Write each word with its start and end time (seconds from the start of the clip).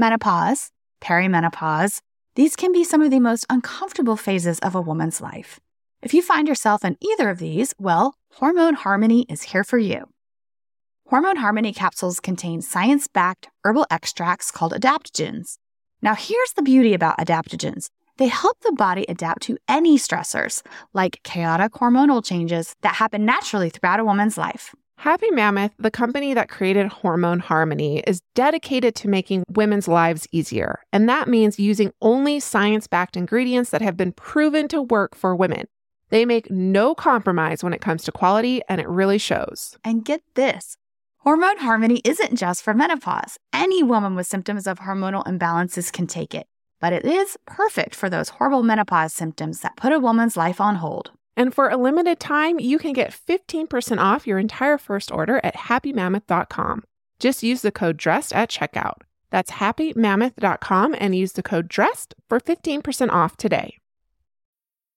menopause, 0.00 0.70
perimenopause. 1.00 2.00
These 2.34 2.56
can 2.56 2.72
be 2.72 2.84
some 2.84 3.02
of 3.02 3.10
the 3.10 3.20
most 3.20 3.44
uncomfortable 3.50 4.16
phases 4.16 4.58
of 4.60 4.74
a 4.74 4.80
woman's 4.80 5.20
life. 5.20 5.60
If 6.02 6.14
you 6.14 6.22
find 6.22 6.48
yourself 6.48 6.84
in 6.84 6.96
either 7.00 7.28
of 7.28 7.38
these, 7.38 7.74
well, 7.78 8.14
Hormone 8.32 8.74
Harmony 8.74 9.26
is 9.28 9.42
here 9.42 9.62
for 9.62 9.76
you. 9.76 10.08
Hormone 11.08 11.36
Harmony 11.36 11.74
capsules 11.74 12.18
contain 12.18 12.62
science 12.62 13.08
backed 13.08 13.48
herbal 13.62 13.86
extracts 13.90 14.50
called 14.50 14.72
adaptogens. 14.72 15.58
Now, 16.00 16.14
here's 16.14 16.54
the 16.54 16.62
beauty 16.62 16.94
about 16.94 17.18
adaptogens 17.18 17.88
they 18.16 18.28
help 18.28 18.58
the 18.60 18.72
body 18.72 19.06
adapt 19.08 19.42
to 19.42 19.56
any 19.66 19.98
stressors, 19.98 20.62
like 20.92 21.22
chaotic 21.24 21.72
hormonal 21.72 22.24
changes 22.24 22.74
that 22.82 22.96
happen 22.96 23.24
naturally 23.24 23.70
throughout 23.70 24.00
a 24.00 24.04
woman's 24.04 24.36
life. 24.36 24.74
Happy 25.00 25.30
Mammoth, 25.30 25.72
the 25.78 25.90
company 25.90 26.34
that 26.34 26.50
created 26.50 26.88
Hormone 26.88 27.38
Harmony, 27.38 28.00
is 28.00 28.20
dedicated 28.34 28.94
to 28.96 29.08
making 29.08 29.44
women's 29.48 29.88
lives 29.88 30.28
easier. 30.30 30.80
And 30.92 31.08
that 31.08 31.26
means 31.26 31.58
using 31.58 31.94
only 32.02 32.38
science 32.38 32.86
backed 32.86 33.16
ingredients 33.16 33.70
that 33.70 33.80
have 33.80 33.96
been 33.96 34.12
proven 34.12 34.68
to 34.68 34.82
work 34.82 35.14
for 35.14 35.34
women. 35.34 35.68
They 36.10 36.26
make 36.26 36.50
no 36.50 36.94
compromise 36.94 37.64
when 37.64 37.72
it 37.72 37.80
comes 37.80 38.04
to 38.04 38.12
quality, 38.12 38.60
and 38.68 38.78
it 38.78 38.86
really 38.90 39.16
shows. 39.16 39.78
And 39.82 40.04
get 40.04 40.20
this 40.34 40.76
Hormone 41.20 41.56
Harmony 41.56 42.02
isn't 42.04 42.36
just 42.36 42.62
for 42.62 42.74
menopause. 42.74 43.38
Any 43.54 43.82
woman 43.82 44.14
with 44.16 44.26
symptoms 44.26 44.66
of 44.66 44.80
hormonal 44.80 45.24
imbalances 45.24 45.90
can 45.90 46.08
take 46.08 46.34
it, 46.34 46.46
but 46.78 46.92
it 46.92 47.06
is 47.06 47.38
perfect 47.46 47.94
for 47.94 48.10
those 48.10 48.28
horrible 48.28 48.62
menopause 48.62 49.14
symptoms 49.14 49.60
that 49.60 49.76
put 49.76 49.94
a 49.94 49.98
woman's 49.98 50.36
life 50.36 50.60
on 50.60 50.74
hold. 50.74 51.12
And 51.36 51.54
for 51.54 51.68
a 51.68 51.76
limited 51.76 52.20
time, 52.20 52.58
you 52.58 52.78
can 52.78 52.92
get 52.92 53.10
15% 53.12 53.98
off 53.98 54.26
your 54.26 54.38
entire 54.38 54.78
first 54.78 55.10
order 55.10 55.40
at 55.42 55.56
happymammoth.com. 55.56 56.84
Just 57.18 57.42
use 57.42 57.62
the 57.62 57.72
code 57.72 57.96
DRESSED 57.96 58.34
at 58.34 58.50
checkout. 58.50 59.02
That's 59.30 59.52
happymammoth.com 59.52 60.96
and 60.98 61.14
use 61.14 61.32
the 61.32 61.42
code 61.42 61.68
DRESSED 61.68 62.14
for 62.28 62.40
15% 62.40 63.10
off 63.10 63.36
today. 63.36 63.79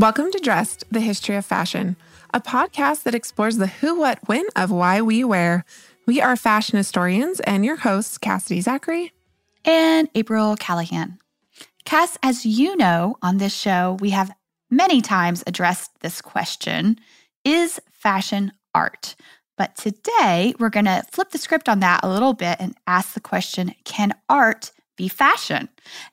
Welcome 0.00 0.30
to 0.30 0.38
Dressed, 0.38 0.84
the 0.92 1.00
History 1.00 1.34
of 1.34 1.44
Fashion, 1.44 1.96
a 2.32 2.40
podcast 2.40 3.02
that 3.02 3.16
explores 3.16 3.56
the 3.56 3.66
who, 3.66 3.98
what, 3.98 4.20
when 4.28 4.44
of 4.54 4.70
why 4.70 5.02
we 5.02 5.24
wear. 5.24 5.64
We 6.06 6.20
are 6.20 6.36
fashion 6.36 6.76
historians 6.76 7.40
and 7.40 7.64
your 7.64 7.74
hosts, 7.74 8.16
Cassidy 8.16 8.60
Zachary 8.60 9.12
and 9.64 10.08
April 10.14 10.54
Callahan. 10.54 11.18
Cass, 11.84 12.16
as 12.22 12.46
you 12.46 12.76
know, 12.76 13.16
on 13.22 13.38
this 13.38 13.52
show, 13.52 13.96
we 13.98 14.10
have 14.10 14.30
many 14.70 15.02
times 15.02 15.42
addressed 15.48 15.90
this 15.98 16.22
question 16.22 17.00
Is 17.44 17.80
fashion 17.90 18.52
art? 18.72 19.16
But 19.56 19.74
today, 19.74 20.54
we're 20.60 20.70
going 20.70 20.84
to 20.84 21.02
flip 21.10 21.30
the 21.30 21.38
script 21.38 21.68
on 21.68 21.80
that 21.80 22.04
a 22.04 22.08
little 22.08 22.34
bit 22.34 22.58
and 22.60 22.76
ask 22.86 23.14
the 23.14 23.20
question 23.20 23.74
Can 23.82 24.14
art 24.28 24.70
be 24.98 25.08
fashion? 25.08 25.70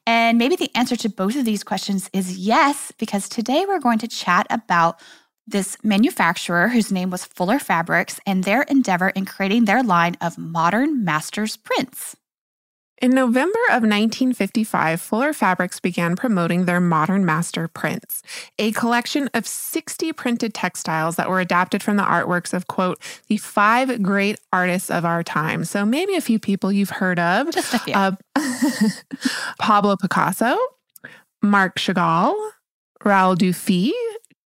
And 0.07 0.37
maybe 0.37 0.55
the 0.55 0.71
answer 0.73 0.95
to 0.95 1.09
both 1.09 1.35
of 1.35 1.43
these 1.43 1.65
questions 1.65 2.09
is 2.13 2.37
yes, 2.37 2.93
because 2.97 3.27
today 3.27 3.65
we're 3.67 3.79
going 3.79 3.99
to 3.99 4.07
chat 4.07 4.47
about 4.49 5.01
this 5.45 5.77
manufacturer 5.83 6.69
whose 6.69 6.91
name 6.91 7.09
was 7.09 7.25
Fuller 7.25 7.59
Fabrics 7.59 8.19
and 8.25 8.45
their 8.45 8.61
endeavor 8.63 9.09
in 9.09 9.25
creating 9.25 9.65
their 9.65 9.83
line 9.83 10.15
of 10.21 10.37
modern 10.37 11.03
masters 11.03 11.57
prints. 11.57 12.15
In 13.01 13.11
November 13.11 13.59
of 13.69 13.83
1955, 13.83 15.01
Fuller 15.01 15.33
Fabrics 15.33 15.81
began 15.81 16.15
promoting 16.15 16.63
their 16.63 16.79
Modern 16.79 17.25
Master 17.25 17.67
prints, 17.67 18.23
a 18.57 18.71
collection 18.71 19.29
of 19.33 19.45
60 19.45 20.13
printed 20.13 20.53
textiles 20.53 21.17
that 21.17 21.29
were 21.29 21.41
adapted 21.41 21.83
from 21.83 21.97
the 21.97 22.03
artworks 22.03 22.53
of, 22.53 22.67
quote, 22.67 23.01
the 23.27 23.35
five 23.37 24.01
great 24.01 24.39
artists 24.53 24.89
of 24.89 25.03
our 25.03 25.23
time. 25.23 25.65
So 25.65 25.85
maybe 25.85 26.15
a 26.15 26.21
few 26.21 26.39
people 26.39 26.71
you've 26.71 26.89
heard 26.89 27.19
of. 27.19 27.51
Just 27.51 27.73
a 27.73 27.79
few. 27.79 27.93
Uh, 27.93 28.13
Pablo 29.59 29.97
Picasso, 29.97 30.57
Marc 31.41 31.77
Chagall, 31.77 32.33
Raoul 33.03 33.35
Dufy, 33.35 33.91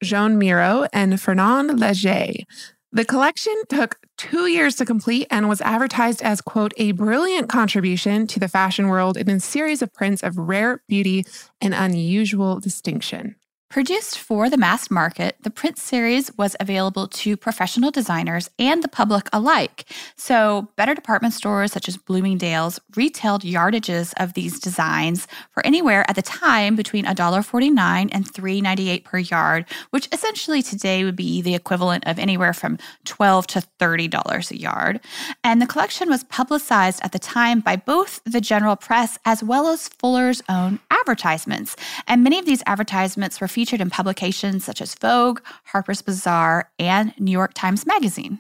Joan 0.02 0.38
Miro, 0.38 0.88
and 0.94 1.20
Fernand 1.20 1.72
Léger. 1.72 2.46
The 2.92 3.06
collection 3.06 3.54
took 3.70 3.98
two 4.18 4.48
years 4.48 4.76
to 4.78 4.86
complete 4.86 5.28
and 5.30 5.48
was 5.48 5.62
advertised 5.62 6.24
as, 6.24 6.42
quote, 6.42 6.74
a 6.78 6.92
brilliant 6.94 7.48
contribution 7.48 8.26
to 8.26 8.40
the 8.40 8.48
fashion 8.48 8.88
world 8.88 9.16
in 9.16 9.30
a 9.30 9.40
series 9.40 9.84
of 9.84 9.94
prints 9.94 10.24
of 10.24 10.40
rare 10.40 10.82
beauty 10.88 11.24
and 11.62 11.76
unusual 11.76 12.60
distinction. 12.60 13.36
Produced 13.70 14.18
for 14.18 14.50
the 14.50 14.58
mass 14.58 14.90
market, 14.90 15.36
the 15.44 15.52
print 15.52 15.78
series 15.78 16.36
was 16.40 16.56
available 16.60 17.08
to 17.08 17.38
professional 17.38 17.92
designers 17.92 18.50
and 18.58 18.82
the 18.82 18.88
public 18.88 19.30
alike. 19.32 19.86
So, 20.16 20.70
better 20.76 20.96
department 20.96 21.36
stores 21.36 21.72
such 21.72 21.88
as 21.88 21.96
Bloomingdale's 21.96 22.80
retailed 22.96 23.44
yardages 23.44 24.12
of 24.18 24.34
these 24.34 24.60
designs 24.60 25.28
for 25.52 25.64
anywhere 25.64 26.04
at 26.10 26.16
the 26.16 26.24
time 26.24 26.76
between 26.76 27.06
$1.49 27.06 28.10
and 28.12 28.34
$3.98 28.34 29.04
per 29.04 29.20
yard, 29.20 29.66
which 29.92 30.10
essentially 30.12 30.64
today 30.64 31.04
would 31.04 31.16
be 31.16 31.40
the 31.44 31.54
equivalent 31.54 32.08
of 32.08 32.18
anywhere 32.18 32.54
from 32.54 32.80
12 33.06 33.46
to 33.46 33.62
$30 33.80 34.50
a 34.50 34.60
yard. 34.60 35.00
And 35.44 35.62
the 35.62 35.68
collection 35.68 36.10
was 36.10 36.24
publicized 36.24 37.02
at 37.04 37.12
the 37.12 37.20
time 37.20 37.60
by 37.60 37.76
both 37.76 38.20
the 38.26 38.42
general 38.42 38.76
press 38.76 39.20
as 39.26 39.44
well 39.44 39.68
as 39.68 39.90
Fuller's 39.90 40.42
own 40.50 40.80
advertisements. 40.90 41.76
And 42.08 42.24
many 42.24 42.40
of 42.40 42.48
these 42.48 42.64
advertisements 42.66 43.40
were 43.40 43.48
featured 43.60 43.82
in 43.82 43.90
publications 43.90 44.64
such 44.64 44.80
as 44.80 44.96
Vogue, 44.96 45.42
Harper's 45.66 46.02
Bazaar, 46.02 46.72
and 46.80 47.14
New 47.20 47.34
York 47.34 47.54
Times 47.54 47.86
Magazine. 47.86 48.40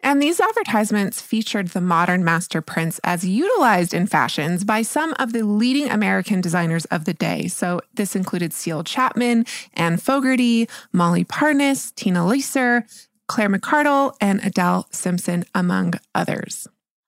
And 0.00 0.22
these 0.22 0.40
advertisements 0.40 1.20
featured 1.20 1.68
the 1.68 1.82
modern 1.82 2.24
master 2.24 2.62
prints 2.62 2.98
as 3.04 3.26
utilized 3.26 3.92
in 3.92 4.06
fashions 4.06 4.64
by 4.64 4.80
some 4.80 5.14
of 5.18 5.34
the 5.34 5.44
leading 5.44 5.90
American 5.90 6.40
designers 6.40 6.86
of 6.86 7.04
the 7.04 7.12
day. 7.12 7.46
So 7.46 7.82
this 7.92 8.16
included 8.16 8.52
Ceal 8.52 8.86
Chapman, 8.86 9.44
Anne 9.74 9.98
Fogarty, 9.98 10.66
Molly 10.94 11.24
Parnis, 11.24 11.92
Tina 11.94 12.20
Leser, 12.20 12.84
Claire 13.28 13.50
McCardell, 13.50 14.14
and 14.18 14.42
Adele 14.42 14.86
Simpson, 14.90 15.44
among 15.54 15.92
others. 16.14 16.66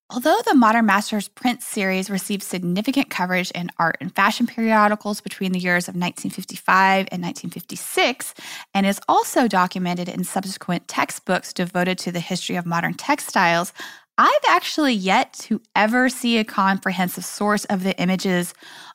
Although 0.08 0.38
the 0.46 0.54
Modern 0.54 0.86
Masters 0.86 1.26
print 1.26 1.62
series 1.62 2.08
received 2.08 2.44
significant 2.44 3.10
coverage 3.10 3.50
in 3.50 3.70
art 3.76 3.96
and 4.00 4.14
fashion 4.14 4.46
periodicals 4.46 5.20
between 5.20 5.50
the 5.50 5.58
years 5.58 5.88
of 5.88 5.97
1955 5.97 7.08
and 7.10 7.22
1956, 7.22 8.32
and 8.72 8.86
is 8.86 9.00
also 9.08 9.48
documented 9.48 10.08
in 10.08 10.22
subsequent 10.22 10.86
textbooks 10.86 11.53
devoted 11.53 11.98
to 11.98 12.12
the 12.12 12.20
history 12.20 12.54
of 12.54 12.64
modern 12.64 12.94
textiles, 12.94 13.72
I've 14.16 14.30
actually 14.48 14.94
yet 14.94 15.32
to 15.41 15.60
ever 15.74 16.09
see 16.09 16.38
a 16.38 16.44
comprehensive 16.44 17.24
source 17.24 17.64
of 17.64 17.82
the 17.82 17.98
images 18.00 18.54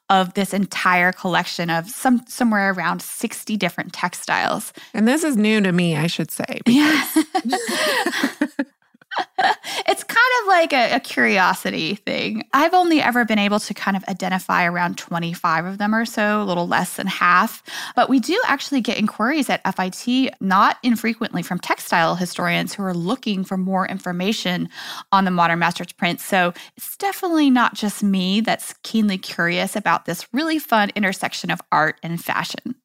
of 0.09 0.33
this 0.33 0.53
entire 0.53 1.11
collection 1.11 1.69
of 1.69 1.89
some 1.89 2.25
somewhere 2.27 2.71
around 2.71 3.01
60 3.01 3.57
different 3.57 3.91
textiles. 3.91 4.71
And 4.93 5.07
this 5.07 5.25
is 5.25 5.35
new 5.35 5.59
to 5.61 5.73
me, 5.73 5.97
I 5.97 6.07
should 6.07 6.31
say. 6.31 6.61
Yeah. 6.65 7.05
it's 9.87 10.03
kind 10.03 10.19
of 10.41 10.47
like 10.47 10.73
a, 10.73 10.95
a, 10.95 10.99
curiosity 10.99 11.95
thing. 11.95 12.47
I've 12.53 12.73
only 12.73 13.01
ever 13.01 13.25
been 13.25 13.39
able 13.39 13.59
to 13.59 13.73
kind 13.73 13.97
of 13.97 14.03
identify 14.05 14.65
around 14.65 14.97
25 14.97 15.65
of 15.65 15.77
them 15.77 15.93
or 15.93 16.05
so, 16.05 16.41
a 16.41 16.45
little 16.45 16.67
less 16.67 16.95
than 16.95 17.07
half. 17.07 17.61
But 17.95 18.09
we 18.09 18.19
do 18.19 18.39
actually 18.45 18.81
get 18.81 18.97
inquiries 18.97 19.49
at 19.49 19.61
FIT 19.75 20.33
not 20.39 20.77
infrequently 20.83 21.43
from 21.43 21.59
textile 21.59 22.15
historians 22.15 22.73
who 22.73 22.83
are 22.83 22.93
looking 22.93 23.43
for 23.43 23.57
more 23.57 23.87
information 23.87 24.69
on 25.11 25.25
the 25.25 25.31
modern 25.31 25.59
masters 25.59 25.91
prints. 25.91 26.23
So 26.23 26.53
it's 26.77 26.95
definitely 26.97 27.49
not 27.49 27.73
just 27.73 28.03
me 28.03 28.41
that's 28.41 28.73
keenly 28.83 29.17
curious 29.17 29.75
about 29.75 30.05
this 30.05 30.27
really 30.33 30.59
fun 30.59 30.91
intersection 30.95 31.51
of 31.51 31.61
art 31.71 31.99
and 32.03 32.23
fashion. 32.23 32.75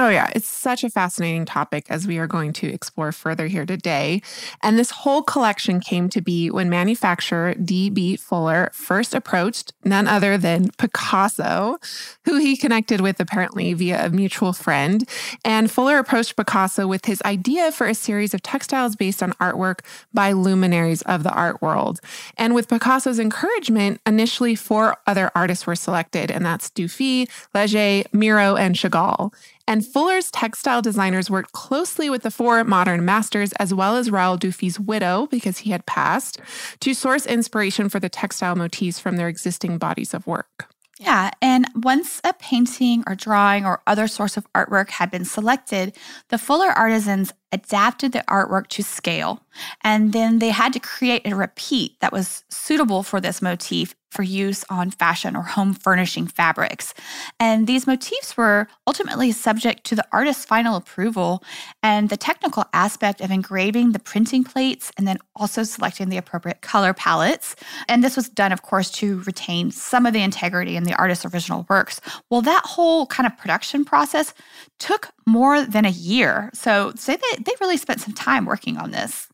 Oh, 0.00 0.10
yeah. 0.10 0.30
It's 0.32 0.46
such 0.46 0.84
a 0.84 0.90
fascinating 0.90 1.44
topic 1.44 1.86
as 1.88 2.06
we 2.06 2.18
are 2.18 2.28
going 2.28 2.52
to 2.52 2.68
explore 2.68 3.10
further 3.10 3.48
here 3.48 3.66
today. 3.66 4.22
And 4.62 4.78
this 4.78 4.92
whole 4.92 5.24
collection 5.24 5.80
came 5.80 6.08
to 6.10 6.20
be 6.20 6.52
when 6.52 6.70
manufacturer 6.70 7.54
D.B. 7.54 8.18
Fuller 8.18 8.70
first 8.72 9.12
approached 9.12 9.72
none 9.84 10.06
other 10.06 10.38
than 10.38 10.70
Picasso, 10.78 11.78
who 12.24 12.38
he 12.38 12.56
connected 12.56 13.00
with 13.00 13.18
apparently 13.18 13.72
via 13.72 14.06
a 14.06 14.10
mutual 14.10 14.52
friend. 14.52 15.02
And 15.44 15.68
Fuller 15.68 15.98
approached 15.98 16.36
Picasso 16.36 16.86
with 16.86 17.06
his 17.06 17.20
idea 17.22 17.72
for 17.72 17.88
a 17.88 17.94
series 17.94 18.34
of 18.34 18.42
textiles 18.42 18.94
based 18.94 19.20
on 19.20 19.32
artwork 19.32 19.80
by 20.14 20.30
luminaries 20.30 21.02
of 21.02 21.24
the 21.24 21.32
art 21.32 21.60
world. 21.60 21.98
And 22.36 22.54
with 22.54 22.68
Picasso's 22.68 23.18
encouragement, 23.18 24.00
initially 24.06 24.54
four 24.54 24.96
other 25.08 25.32
artists 25.34 25.66
were 25.66 25.74
selected, 25.74 26.30
and 26.30 26.46
that's 26.46 26.70
Dufy, 26.70 27.28
Leger, 27.52 28.08
Miro, 28.12 28.54
and 28.54 28.76
Chagall. 28.76 29.32
And 29.68 29.86
Fuller's 29.86 30.30
textile 30.30 30.80
designers 30.80 31.28
worked 31.28 31.52
closely 31.52 32.08
with 32.08 32.22
the 32.22 32.30
four 32.30 32.64
modern 32.64 33.04
masters, 33.04 33.52
as 33.60 33.74
well 33.74 33.96
as 33.96 34.10
Raoul 34.10 34.38
Dufy's 34.38 34.80
widow, 34.80 35.28
because 35.30 35.58
he 35.58 35.72
had 35.72 35.84
passed, 35.84 36.40
to 36.80 36.94
source 36.94 37.26
inspiration 37.26 37.90
for 37.90 38.00
the 38.00 38.08
textile 38.08 38.56
motifs 38.56 38.98
from 38.98 39.16
their 39.16 39.28
existing 39.28 39.76
bodies 39.76 40.14
of 40.14 40.26
work. 40.26 40.72
Yeah, 40.98 41.30
and 41.42 41.66
once 41.76 42.18
a 42.24 42.32
painting 42.32 43.04
or 43.06 43.14
drawing 43.14 43.66
or 43.66 43.82
other 43.86 44.08
source 44.08 44.38
of 44.38 44.50
artwork 44.54 44.88
had 44.88 45.10
been 45.10 45.26
selected, 45.26 45.94
the 46.30 46.38
Fuller 46.38 46.70
artisans 46.70 47.34
adapted 47.52 48.12
the 48.12 48.24
artwork 48.28 48.68
to 48.68 48.82
scale. 48.82 49.42
And 49.82 50.12
then 50.12 50.38
they 50.38 50.50
had 50.50 50.72
to 50.74 50.80
create 50.80 51.26
a 51.26 51.34
repeat 51.34 51.98
that 52.00 52.12
was 52.12 52.44
suitable 52.48 53.02
for 53.02 53.20
this 53.20 53.42
motif 53.42 53.94
for 54.10 54.22
use 54.22 54.64
on 54.70 54.90
fashion 54.90 55.36
or 55.36 55.42
home 55.42 55.74
furnishing 55.74 56.26
fabrics. 56.26 56.94
And 57.38 57.66
these 57.66 57.86
motifs 57.86 58.36
were 58.36 58.66
ultimately 58.86 59.32
subject 59.32 59.84
to 59.84 59.94
the 59.94 60.04
artist's 60.12 60.44
final 60.44 60.76
approval 60.76 61.42
and 61.82 62.08
the 62.08 62.16
technical 62.16 62.64
aspect 62.72 63.20
of 63.20 63.30
engraving 63.30 63.92
the 63.92 63.98
printing 63.98 64.44
plates 64.44 64.90
and 64.96 65.06
then 65.06 65.18
also 65.36 65.62
selecting 65.62 66.08
the 66.08 66.16
appropriate 66.16 66.62
color 66.62 66.94
palettes. 66.94 67.54
And 67.86 68.02
this 68.02 68.16
was 68.16 68.28
done, 68.28 68.52
of 68.52 68.62
course, 68.62 68.90
to 68.92 69.20
retain 69.22 69.70
some 69.70 70.06
of 70.06 70.14
the 70.14 70.22
integrity 70.22 70.76
in 70.76 70.84
the 70.84 70.94
artist's 70.94 71.26
original 71.26 71.66
works. 71.68 72.00
Well, 72.30 72.42
that 72.42 72.64
whole 72.64 73.06
kind 73.06 73.26
of 73.26 73.36
production 73.36 73.84
process 73.84 74.32
took 74.78 75.10
more 75.28 75.62
than 75.64 75.84
a 75.84 75.90
year. 75.90 76.50
So, 76.54 76.92
say 76.96 77.16
they, 77.16 77.42
they 77.42 77.52
really 77.60 77.76
spent 77.76 78.00
some 78.00 78.14
time 78.14 78.44
working 78.44 78.76
on 78.76 78.90
this. 78.90 79.28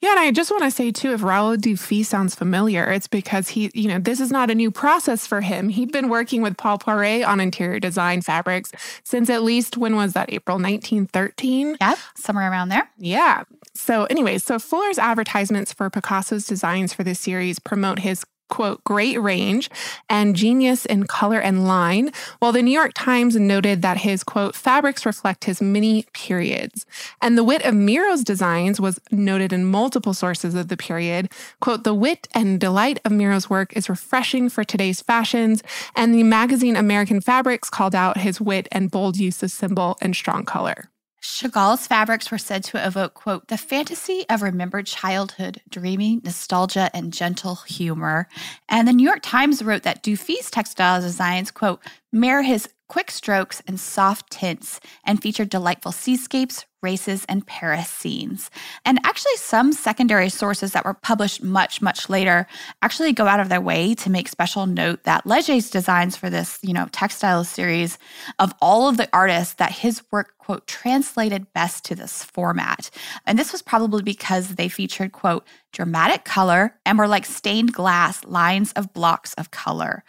Yeah, 0.00 0.12
and 0.12 0.20
I 0.20 0.30
just 0.30 0.50
want 0.50 0.62
to 0.62 0.70
say 0.70 0.90
too, 0.92 1.12
if 1.12 1.22
Raoul 1.22 1.56
Dufy 1.56 2.06
sounds 2.06 2.34
familiar, 2.34 2.90
it's 2.90 3.06
because 3.06 3.48
he, 3.48 3.70
you 3.74 3.86
know, 3.86 3.98
this 3.98 4.18
is 4.18 4.30
not 4.30 4.50
a 4.50 4.54
new 4.54 4.70
process 4.70 5.26
for 5.26 5.42
him. 5.42 5.68
He'd 5.68 5.92
been 5.92 6.08
working 6.08 6.40
with 6.40 6.56
Paul 6.56 6.78
Poiret 6.78 7.26
on 7.26 7.38
interior 7.38 7.78
design 7.78 8.22
fabrics 8.22 8.72
since 9.04 9.28
at 9.28 9.42
least 9.42 9.76
when 9.76 9.96
was 9.96 10.14
that? 10.14 10.32
April 10.32 10.56
1913? 10.56 11.76
Yeah, 11.80 11.96
somewhere 12.14 12.50
around 12.50 12.70
there. 12.70 12.88
Yeah. 12.96 13.44
So, 13.74 14.04
anyways, 14.04 14.42
so 14.42 14.58
Fuller's 14.58 14.98
advertisements 14.98 15.72
for 15.72 15.90
Picasso's 15.90 16.46
designs 16.46 16.94
for 16.94 17.04
this 17.04 17.20
series 17.20 17.58
promote 17.58 17.98
his 17.98 18.24
quote, 18.50 18.84
great 18.84 19.18
range 19.20 19.70
and 20.10 20.36
genius 20.36 20.84
in 20.84 21.06
color 21.06 21.40
and 21.40 21.66
line, 21.66 22.12
while 22.40 22.52
the 22.52 22.62
New 22.62 22.70
York 22.70 22.92
Times 22.94 23.36
noted 23.36 23.80
that 23.80 23.98
his, 23.98 24.22
quote, 24.22 24.54
fabrics 24.54 25.06
reflect 25.06 25.44
his 25.44 25.62
many 25.62 26.04
periods. 26.12 26.84
And 27.22 27.38
the 27.38 27.44
wit 27.44 27.62
of 27.64 27.74
Miro's 27.74 28.22
designs 28.22 28.78
was 28.78 29.00
noted 29.10 29.52
in 29.52 29.64
multiple 29.64 30.12
sources 30.12 30.54
of 30.54 30.68
the 30.68 30.76
period. 30.76 31.30
Quote, 31.60 31.84
the 31.84 31.94
wit 31.94 32.28
and 32.34 32.60
delight 32.60 33.00
of 33.04 33.12
Miro's 33.12 33.48
work 33.48 33.74
is 33.76 33.88
refreshing 33.88 34.50
for 34.50 34.64
today's 34.64 35.00
fashions. 35.00 35.62
And 35.96 36.14
the 36.14 36.24
magazine 36.24 36.76
American 36.76 37.20
Fabrics 37.20 37.70
called 37.70 37.94
out 37.94 38.18
his 38.18 38.40
wit 38.40 38.68
and 38.72 38.90
bold 38.90 39.16
use 39.16 39.42
of 39.42 39.50
symbol 39.50 39.96
and 40.02 40.14
strong 40.14 40.44
color. 40.44 40.89
Chagall's 41.20 41.86
fabrics 41.86 42.30
were 42.30 42.38
said 42.38 42.64
to 42.64 42.86
evoke, 42.86 43.14
quote, 43.14 43.48
the 43.48 43.58
fantasy 43.58 44.24
of 44.30 44.40
remembered 44.40 44.86
childhood, 44.86 45.60
dreaming, 45.68 46.22
nostalgia, 46.24 46.90
and 46.94 47.12
gentle 47.12 47.56
humor. 47.56 48.26
And 48.68 48.88
the 48.88 48.92
New 48.92 49.06
York 49.06 49.20
Times 49.22 49.62
wrote 49.62 49.82
that 49.82 50.02
Dufy's 50.02 50.50
textile 50.50 51.00
designs, 51.02 51.50
quote, 51.50 51.80
mirror 52.10 52.42
his 52.42 52.68
quick 52.88 53.10
strokes 53.10 53.62
and 53.68 53.78
soft 53.78 54.30
tints 54.30 54.80
and 55.04 55.22
feature 55.22 55.44
delightful 55.44 55.92
seascapes, 55.92 56.64
races, 56.82 57.24
and 57.28 57.46
Paris 57.46 57.88
scenes. 57.88 58.50
And 58.84 58.98
actually, 59.04 59.36
some 59.36 59.72
secondary 59.72 60.28
sources 60.28 60.72
that 60.72 60.84
were 60.84 60.94
published 60.94 61.40
much, 61.42 61.80
much 61.80 62.08
later 62.08 62.48
actually 62.82 63.12
go 63.12 63.26
out 63.26 63.38
of 63.38 63.48
their 63.48 63.60
way 63.60 63.94
to 63.94 64.10
make 64.10 64.26
special 64.26 64.66
note 64.66 65.04
that 65.04 65.24
Leger's 65.24 65.70
designs 65.70 66.16
for 66.16 66.28
this, 66.28 66.58
you 66.62 66.72
know, 66.72 66.88
textile 66.90 67.44
series 67.44 67.96
of 68.40 68.52
all 68.60 68.88
of 68.88 68.96
the 68.96 69.08
artists 69.12 69.54
that 69.54 69.70
his 69.70 70.02
work, 70.10 70.34
quote, 70.50 70.66
translated 70.66 71.46
best 71.52 71.84
to 71.84 71.94
this 71.94 72.24
format. 72.24 72.90
And 73.24 73.38
this 73.38 73.52
was 73.52 73.62
probably 73.62 74.02
because 74.02 74.56
they 74.56 74.68
featured, 74.68 75.12
quote, 75.12 75.46
dramatic 75.72 76.24
color 76.24 76.74
and 76.84 76.98
were 76.98 77.06
like 77.06 77.24
stained 77.24 77.72
glass 77.72 78.24
lines 78.24 78.72
of 78.72 78.92
blocks 78.92 79.32
of 79.34 79.52
color. 79.52 80.02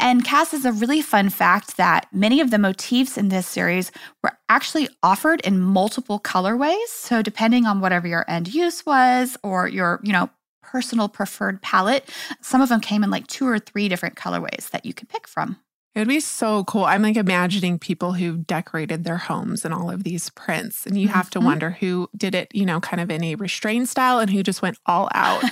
And 0.00 0.24
Cass 0.24 0.52
is 0.52 0.64
a 0.64 0.72
really 0.72 1.00
fun 1.00 1.30
fact 1.30 1.76
that 1.76 2.08
many 2.12 2.40
of 2.40 2.50
the 2.50 2.58
motifs 2.58 3.16
in 3.16 3.28
this 3.28 3.46
series 3.46 3.92
were 4.24 4.32
actually 4.48 4.88
offered 5.04 5.40
in 5.42 5.60
multiple 5.60 6.18
colorways. 6.18 6.88
So 6.88 7.22
depending 7.22 7.64
on 7.64 7.80
whatever 7.80 8.08
your 8.08 8.24
end 8.28 8.52
use 8.52 8.84
was 8.84 9.36
or 9.44 9.68
your, 9.68 10.00
you 10.02 10.12
know, 10.12 10.28
personal 10.60 11.08
preferred 11.08 11.62
palette, 11.62 12.10
some 12.40 12.60
of 12.60 12.68
them 12.68 12.80
came 12.80 13.04
in 13.04 13.10
like 13.10 13.28
two 13.28 13.46
or 13.46 13.60
three 13.60 13.88
different 13.88 14.16
colorways 14.16 14.70
that 14.70 14.84
you 14.84 14.92
could 14.92 15.08
pick 15.08 15.28
from. 15.28 15.56
It 15.94 16.00
would 16.00 16.08
be 16.08 16.18
so 16.18 16.64
cool. 16.64 16.84
I'm 16.84 17.02
like 17.02 17.16
imagining 17.16 17.78
people 17.78 18.14
who 18.14 18.38
decorated 18.38 19.04
their 19.04 19.16
homes 19.16 19.64
in 19.64 19.72
all 19.72 19.90
of 19.90 20.02
these 20.02 20.28
prints. 20.30 20.86
And 20.86 21.00
you 21.00 21.06
have 21.06 21.30
to 21.30 21.38
mm-hmm. 21.38 21.46
wonder 21.46 21.70
who 21.70 22.10
did 22.16 22.34
it, 22.34 22.52
you 22.52 22.66
know, 22.66 22.80
kind 22.80 23.00
of 23.00 23.10
in 23.12 23.22
a 23.22 23.36
restrained 23.36 23.88
style 23.88 24.18
and 24.18 24.28
who 24.28 24.42
just 24.42 24.60
went 24.60 24.76
all 24.86 25.08
out. 25.14 25.44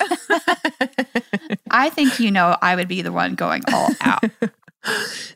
I 1.71 1.91
think, 1.91 2.19
you 2.19 2.33
know, 2.33 2.57
I 2.61 2.75
would 2.75 2.89
be 2.89 3.03
the 3.03 3.13
one 3.13 3.37
going 3.37 3.63
all 3.73 3.91
out. 4.01 4.25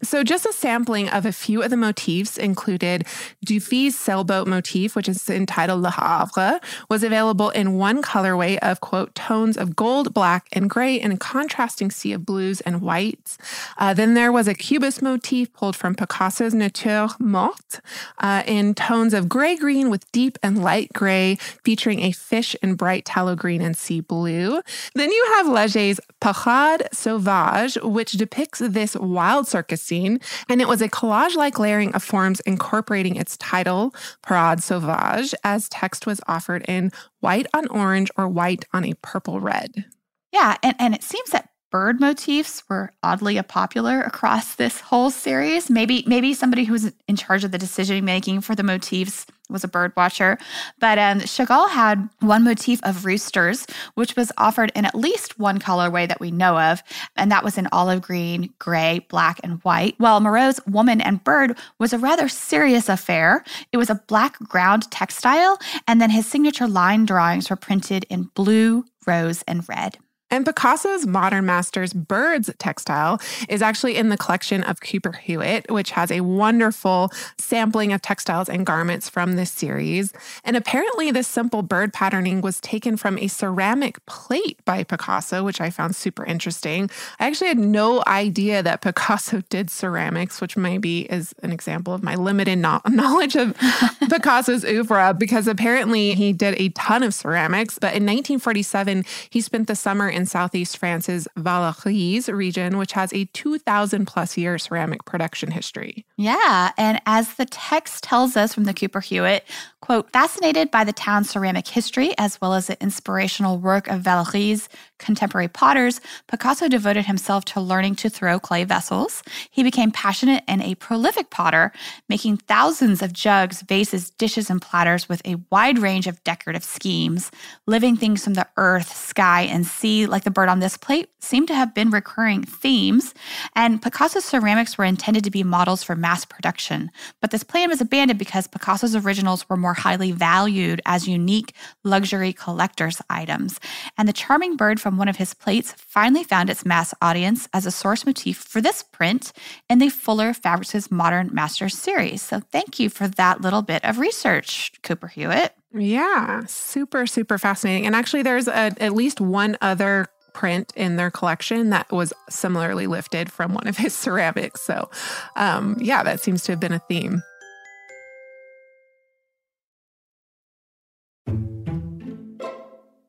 So, 0.03 0.23
just 0.23 0.47
a 0.47 0.53
sampling 0.53 1.09
of 1.09 1.25
a 1.25 1.33
few 1.33 1.63
of 1.63 1.71
the 1.71 1.77
motifs 1.77 2.37
included 2.37 3.07
Dufy's 3.45 3.99
sailboat 3.99 4.47
motif, 4.47 4.95
which 4.95 5.09
is 5.09 5.29
entitled 5.29 5.83
Le 5.83 5.91
Havre, 5.91 6.61
was 6.89 7.03
available 7.03 7.51
in 7.51 7.75
one 7.75 8.03
colorway 8.03 8.59
of 8.59 8.81
quote 8.81 9.15
tones 9.15 9.57
of 9.57 9.77
gold, 9.77 10.13
black, 10.13 10.47
and 10.53 10.69
gray 10.69 10.97
in 11.01 11.13
a 11.13 11.17
contrasting 11.17 11.91
sea 11.91 12.13
of 12.13 12.27
blues 12.27 12.61
and 12.63 12.81
whites. 12.81 13.39
Uh, 13.79 13.95
then 13.95 14.15
there 14.15 14.33
was 14.33 14.49
a 14.49 14.55
Cubist 14.55 15.03
motif 15.03 15.53
pulled 15.53 15.77
from 15.77 15.95
Picasso's 15.95 16.55
Nature 16.55 17.09
Morte 17.19 17.81
uh, 18.19 18.43
in 18.47 18.75
tones 18.75 19.15
of 19.15 19.29
gray 19.29 19.57
green 19.57 19.91
with 19.91 20.11
deep 20.12 20.38
and 20.43 20.62
light 20.62 20.93
gray, 20.93 21.37
featuring 21.65 22.00
a 22.00 22.12
fish 22.12 22.57
in 22.62 22.75
bright 22.75 23.05
tallow 23.05 23.35
green 23.37 23.62
and 23.62 23.76
sea 23.76 24.00
blue. 24.00 24.61
Then 24.95 25.11
you 25.11 25.26
have 25.37 25.49
Leger's 25.49 26.00
Parade 26.21 26.88
Sauvage, 26.93 27.76
which 27.83 28.12
depicts 28.12 28.61
this 28.61 28.97
wild 28.97 29.36
wild 29.37 29.47
circus 29.47 29.83
scene, 29.83 30.19
and 30.49 30.62
it 30.62 30.69
was 30.69 30.81
a 30.81 30.88
collage 30.88 31.37
like 31.37 31.59
layering 31.59 31.95
of 31.95 32.02
forms 32.02 32.40
incorporating 32.40 33.16
its 33.16 33.37
title, 33.37 33.95
Parade 34.23 34.62
Sauvage, 34.62 35.35
as 35.45 35.69
text 35.69 36.07
was 36.07 36.23
offered 36.26 36.64
in 36.66 36.90
white 37.21 37.47
on 37.52 37.69
orange 37.69 38.11
or 38.16 38.28
white 38.28 38.64
on 38.73 38.87
a 38.87 38.95
purple 39.02 39.40
red. 39.40 39.85
Yeah, 40.33 40.57
and, 40.62 40.75
and 40.78 40.95
it 40.95 41.02
seems 41.02 41.31
that 41.31 41.50
bird 41.71 42.00
motifs 42.00 42.62
were 42.71 42.93
oddly 43.02 43.40
popular 43.43 44.00
across 44.00 44.55
this 44.55 44.81
whole 44.81 45.11
series. 45.11 45.69
Maybe 45.69 46.02
maybe 46.07 46.33
somebody 46.33 46.64
who 46.64 46.73
was 46.73 46.90
in 47.07 47.16
charge 47.16 47.45
of 47.45 47.50
the 47.50 47.59
decision 47.59 48.02
making 48.07 48.40
for 48.40 48.55
the 48.55 48.62
motifs 48.62 49.26
was 49.49 49.65
a 49.65 49.69
bird 49.69 49.93
watcher. 49.97 50.38
But 50.79 50.99
um, 50.99 51.21
Chagall 51.21 51.69
had 51.69 52.09
one 52.21 52.45
motif 52.45 52.81
of 52.83 53.05
roosters, 53.05 53.67
which 53.95 54.17
was 54.17 54.33
offered 54.38 54.73
in 54.75 54.85
at 54.85 54.95
least 54.95 55.38
one 55.38 55.59
colorway 55.59 56.09
that 56.09 56.21
we 56.21 56.31
know 56.31 56.59
of, 56.59 56.83
and 57.17 57.31
that 57.31 57.45
was 57.45 57.59
in 57.59 57.69
olive 57.73 58.03
green, 58.03 58.53
gray, 58.59 59.07
black, 59.09 59.41
and 59.43 59.62
white. 59.62 59.95
While 59.99 60.21
Miro's 60.21 60.61
woman 60.67 61.00
and 61.00 61.23
bird 61.23 61.57
was 61.79 61.93
a 61.93 61.99
rather 61.99 62.29
serious 62.29 62.88
affair. 62.88 63.45
It 63.73 63.76
was 63.76 63.91
a 63.91 64.03
black 64.07 64.38
ground 64.38 64.91
textile, 64.91 65.59
and 65.87 66.00
then 66.00 66.11
his 66.11 66.26
signature 66.26 66.69
line 66.69 67.07
drawings 67.07 67.50
were 67.50 67.57
printed 67.57 68.07
in 68.09 68.31
blue, 68.35 68.85
rose, 69.07 69.43
and 69.47 69.69
red. 69.69 69.99
And 70.37 70.45
Picasso's 70.45 71.07
Modern 71.07 71.47
Masters 71.47 71.95
Birds 71.95 72.50
textile 72.59 73.19
is 73.49 73.62
actually 73.62 73.97
in 73.97 74.11
the 74.11 74.19
collection 74.19 74.62
of 74.64 74.83
Cooper 74.83 75.12
Hewitt, 75.12 75.71
which 75.71 75.93
has 75.93 76.11
a 76.11 76.21
wonderful 76.21 77.11
sampling 77.38 77.90
of 77.95 78.02
textiles 78.02 78.50
and 78.50 78.66
garments 78.66 79.09
from 79.09 79.37
this 79.37 79.50
series. 79.50 80.12
And 80.45 80.55
apparently, 80.55 81.11
this 81.11 81.26
simple 81.26 81.62
bird 81.62 81.95
patterning 81.95 82.43
was 82.43 82.61
taken 82.61 82.99
from 82.99 83.16
a 83.16 83.28
ceramic 83.28 84.05
plate 84.05 84.62
by 84.66 84.85
Picasso, 84.85 85.43
which 85.43 85.59
I 85.59 85.71
found 85.71 85.97
super 85.97 86.23
interesting. 86.23 86.90
I 87.19 87.28
actually 87.28 87.49
had 87.49 87.59
no 87.59 88.05
idea 88.07 88.62
that 88.62 88.83
Picasso 88.83 89.40
did 89.49 89.71
ceramics, 89.71 90.43
which 90.43 90.55
maybe 90.55 91.11
is 91.11 91.35
an 91.43 91.50
example 91.50 91.95
of 91.95 92.02
my 92.02 92.14
limited 92.14 92.57
knowledge 92.59 93.37
of 93.37 93.57
Picasso's 94.11 94.66
oeuvre, 94.66 95.14
because 95.14 95.49
apparently 95.49 96.12
he 96.12 96.35
did 96.35 96.61
a 96.61 96.69
ton 96.71 97.02
of 97.02 97.14
ceramics. 97.14 97.78
But 97.78 97.95
in 97.95 98.05
1947, 98.05 99.07
he 99.31 99.40
spent 99.40 99.66
the 99.66 99.75
summer 99.75 100.11
in 100.11 100.25
southeast 100.26 100.78
France's 100.78 101.28
Vallauris 101.38 102.33
region, 102.33 102.78
which 102.78 102.92
has 102.92 103.12
a 103.12 103.25
2,000 103.26 104.06
plus 104.06 104.37
year 104.37 104.59
ceramic 104.59 105.04
production 105.04 105.50
history. 105.50 106.04
Yeah. 106.16 106.73
And 106.76 107.00
as 107.06 107.35
the 107.35 107.47
text 107.47 108.04
tells 108.04 108.37
us 108.37 108.54
from 108.54 108.64
the 108.64 108.75
Cooper 108.75 109.00
Hewitt, 109.00 109.45
quote, 109.80 110.11
fascinated 110.12 110.71
by 110.71 110.85
the 110.85 110.92
town's 110.92 111.30
ceramic 111.30 111.68
history 111.68 112.12
as 112.18 112.40
well 112.40 112.54
as 112.54 112.66
the 112.66 112.80
inspirational 112.83 113.59
work 113.59 113.88
of 113.88 114.02
Vallauris 114.02 114.68
contemporary 114.99 115.49
potters, 115.49 116.00
Picasso 116.26 116.68
devoted 116.68 117.06
himself 117.06 117.45
to 117.47 117.61
learning 117.61 117.95
to 117.97 118.09
throw 118.09 118.38
clay 118.38 118.64
vessels. 118.64 119.23
He 119.50 119.62
became 119.62 119.90
passionate 119.90 120.42
and 120.49 120.62
a 120.62 120.75
prolific 120.76 121.30
potter, 121.30 121.73
making 122.09 122.38
thousands 122.38 123.02
of 123.02 123.12
jugs, 123.12 123.62
vases, 123.62 124.11
dishes, 124.11 124.50
and 124.50 124.61
platters 124.61 125.09
with 125.09 125.23
a 125.25 125.37
wide 125.50 125.78
range 125.78 126.06
of 126.06 126.23
decorative 126.25 126.64
schemes. 126.64 127.30
Living 127.66 127.97
things 127.97 128.25
from 128.25 128.35
the 128.35 128.47
earth, 128.56 128.95
sky, 128.95 129.42
and 129.42 129.66
sea, 129.66 130.06
like 130.07 130.25
the 130.25 130.31
bird 130.31 130.49
on 130.49 130.61
this 130.61 130.77
plate, 130.77 131.09
seem 131.21 131.47
to 131.47 131.55
have 131.55 131.75
been 131.75 131.91
recurring 131.91 132.43
themes. 132.43 133.15
And 133.55 133.81
Picasso's 133.83 134.25
ceramics 134.25 134.79
were 134.79 134.85
intended 134.85 135.25
to 135.25 135.31
be 135.31 135.43
models 135.43 135.83
for 135.83 135.97
mass 135.97 136.25
production. 136.25 136.91
But 137.21 137.31
this 137.31 137.43
plan 137.43 137.69
was 137.69 137.81
abandoned 137.81 138.19
because 138.19 138.47
Picasso's 138.47 138.97
originals 138.97 139.49
were 139.49 139.57
more 139.57 139.75
highly 139.75 140.13
valued 140.13 140.81
as 140.87 141.09
unique 141.09 141.55
luxury 141.85 142.33
collector's 142.33 143.01
items. 143.11 143.61
And 143.99 144.09
the 144.09 144.13
charming 144.13 144.57
bird 144.57 144.81
from 144.81 144.97
one 144.97 145.09
of 145.09 145.17
his 145.17 145.35
plates 145.35 145.73
finally 145.73 146.25
found 146.25 146.51
its 146.51 146.65
mass 146.65 146.95
audience 147.03 147.49
as 147.53 147.67
a 147.67 147.71
source 147.71 148.07
motif 148.07 148.37
for 148.39 148.61
this 148.61 148.83
print 148.83 149.33
in 149.69 149.79
the 149.79 149.89
Fuller 149.89 150.33
Fabrics' 150.33 150.91
Modern 150.91 151.31
Masters 151.33 151.77
series. 151.77 152.23
So 152.23 152.41
thank 152.53 152.79
you 152.79 152.89
for 152.91 153.09
that 153.09 153.41
little 153.41 153.63
bit 153.63 153.85
of 153.85 153.99
research, 153.99 154.73
Cooper 154.83 155.09
Hewitt. 155.09 155.55
Yeah, 155.76 156.45
super, 156.47 157.06
super 157.06 157.38
fascinating. 157.38 157.87
And 157.87 157.95
actually, 157.95 158.23
there's 158.23 158.49
a, 158.49 158.73
at 158.80 158.95
least 158.95 159.21
one 159.21 159.56
other 159.61 160.06
print 160.33 160.73
in 160.76 160.97
their 160.97 161.11
collection 161.11 161.71
that 161.71 161.90
was 161.90 162.12
similarly 162.28 162.87
lifted 162.87 163.33
from 163.33 163.54
one 163.54 163.66
of 163.66 163.76
his 163.76 163.95
ceramics. 163.97 164.62
So, 164.62 164.90
um, 165.37 165.76
yeah, 165.80 166.02
that 166.02 166.21
seems 166.21 166.42
to 166.45 166.52
have 166.52 166.61
been 166.61 166.73
a 166.73 166.78
theme. 166.80 167.23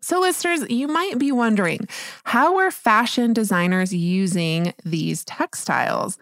So, 0.01 0.21
listeners, 0.21 0.69
you 0.69 0.87
might 0.87 1.17
be 1.17 1.33
wondering 1.33 1.87
how 2.23 2.57
are 2.57 2.71
fashion 2.71 3.33
designers 3.33 3.93
using 3.93 4.73
these 4.85 5.25
textiles? 5.25 6.17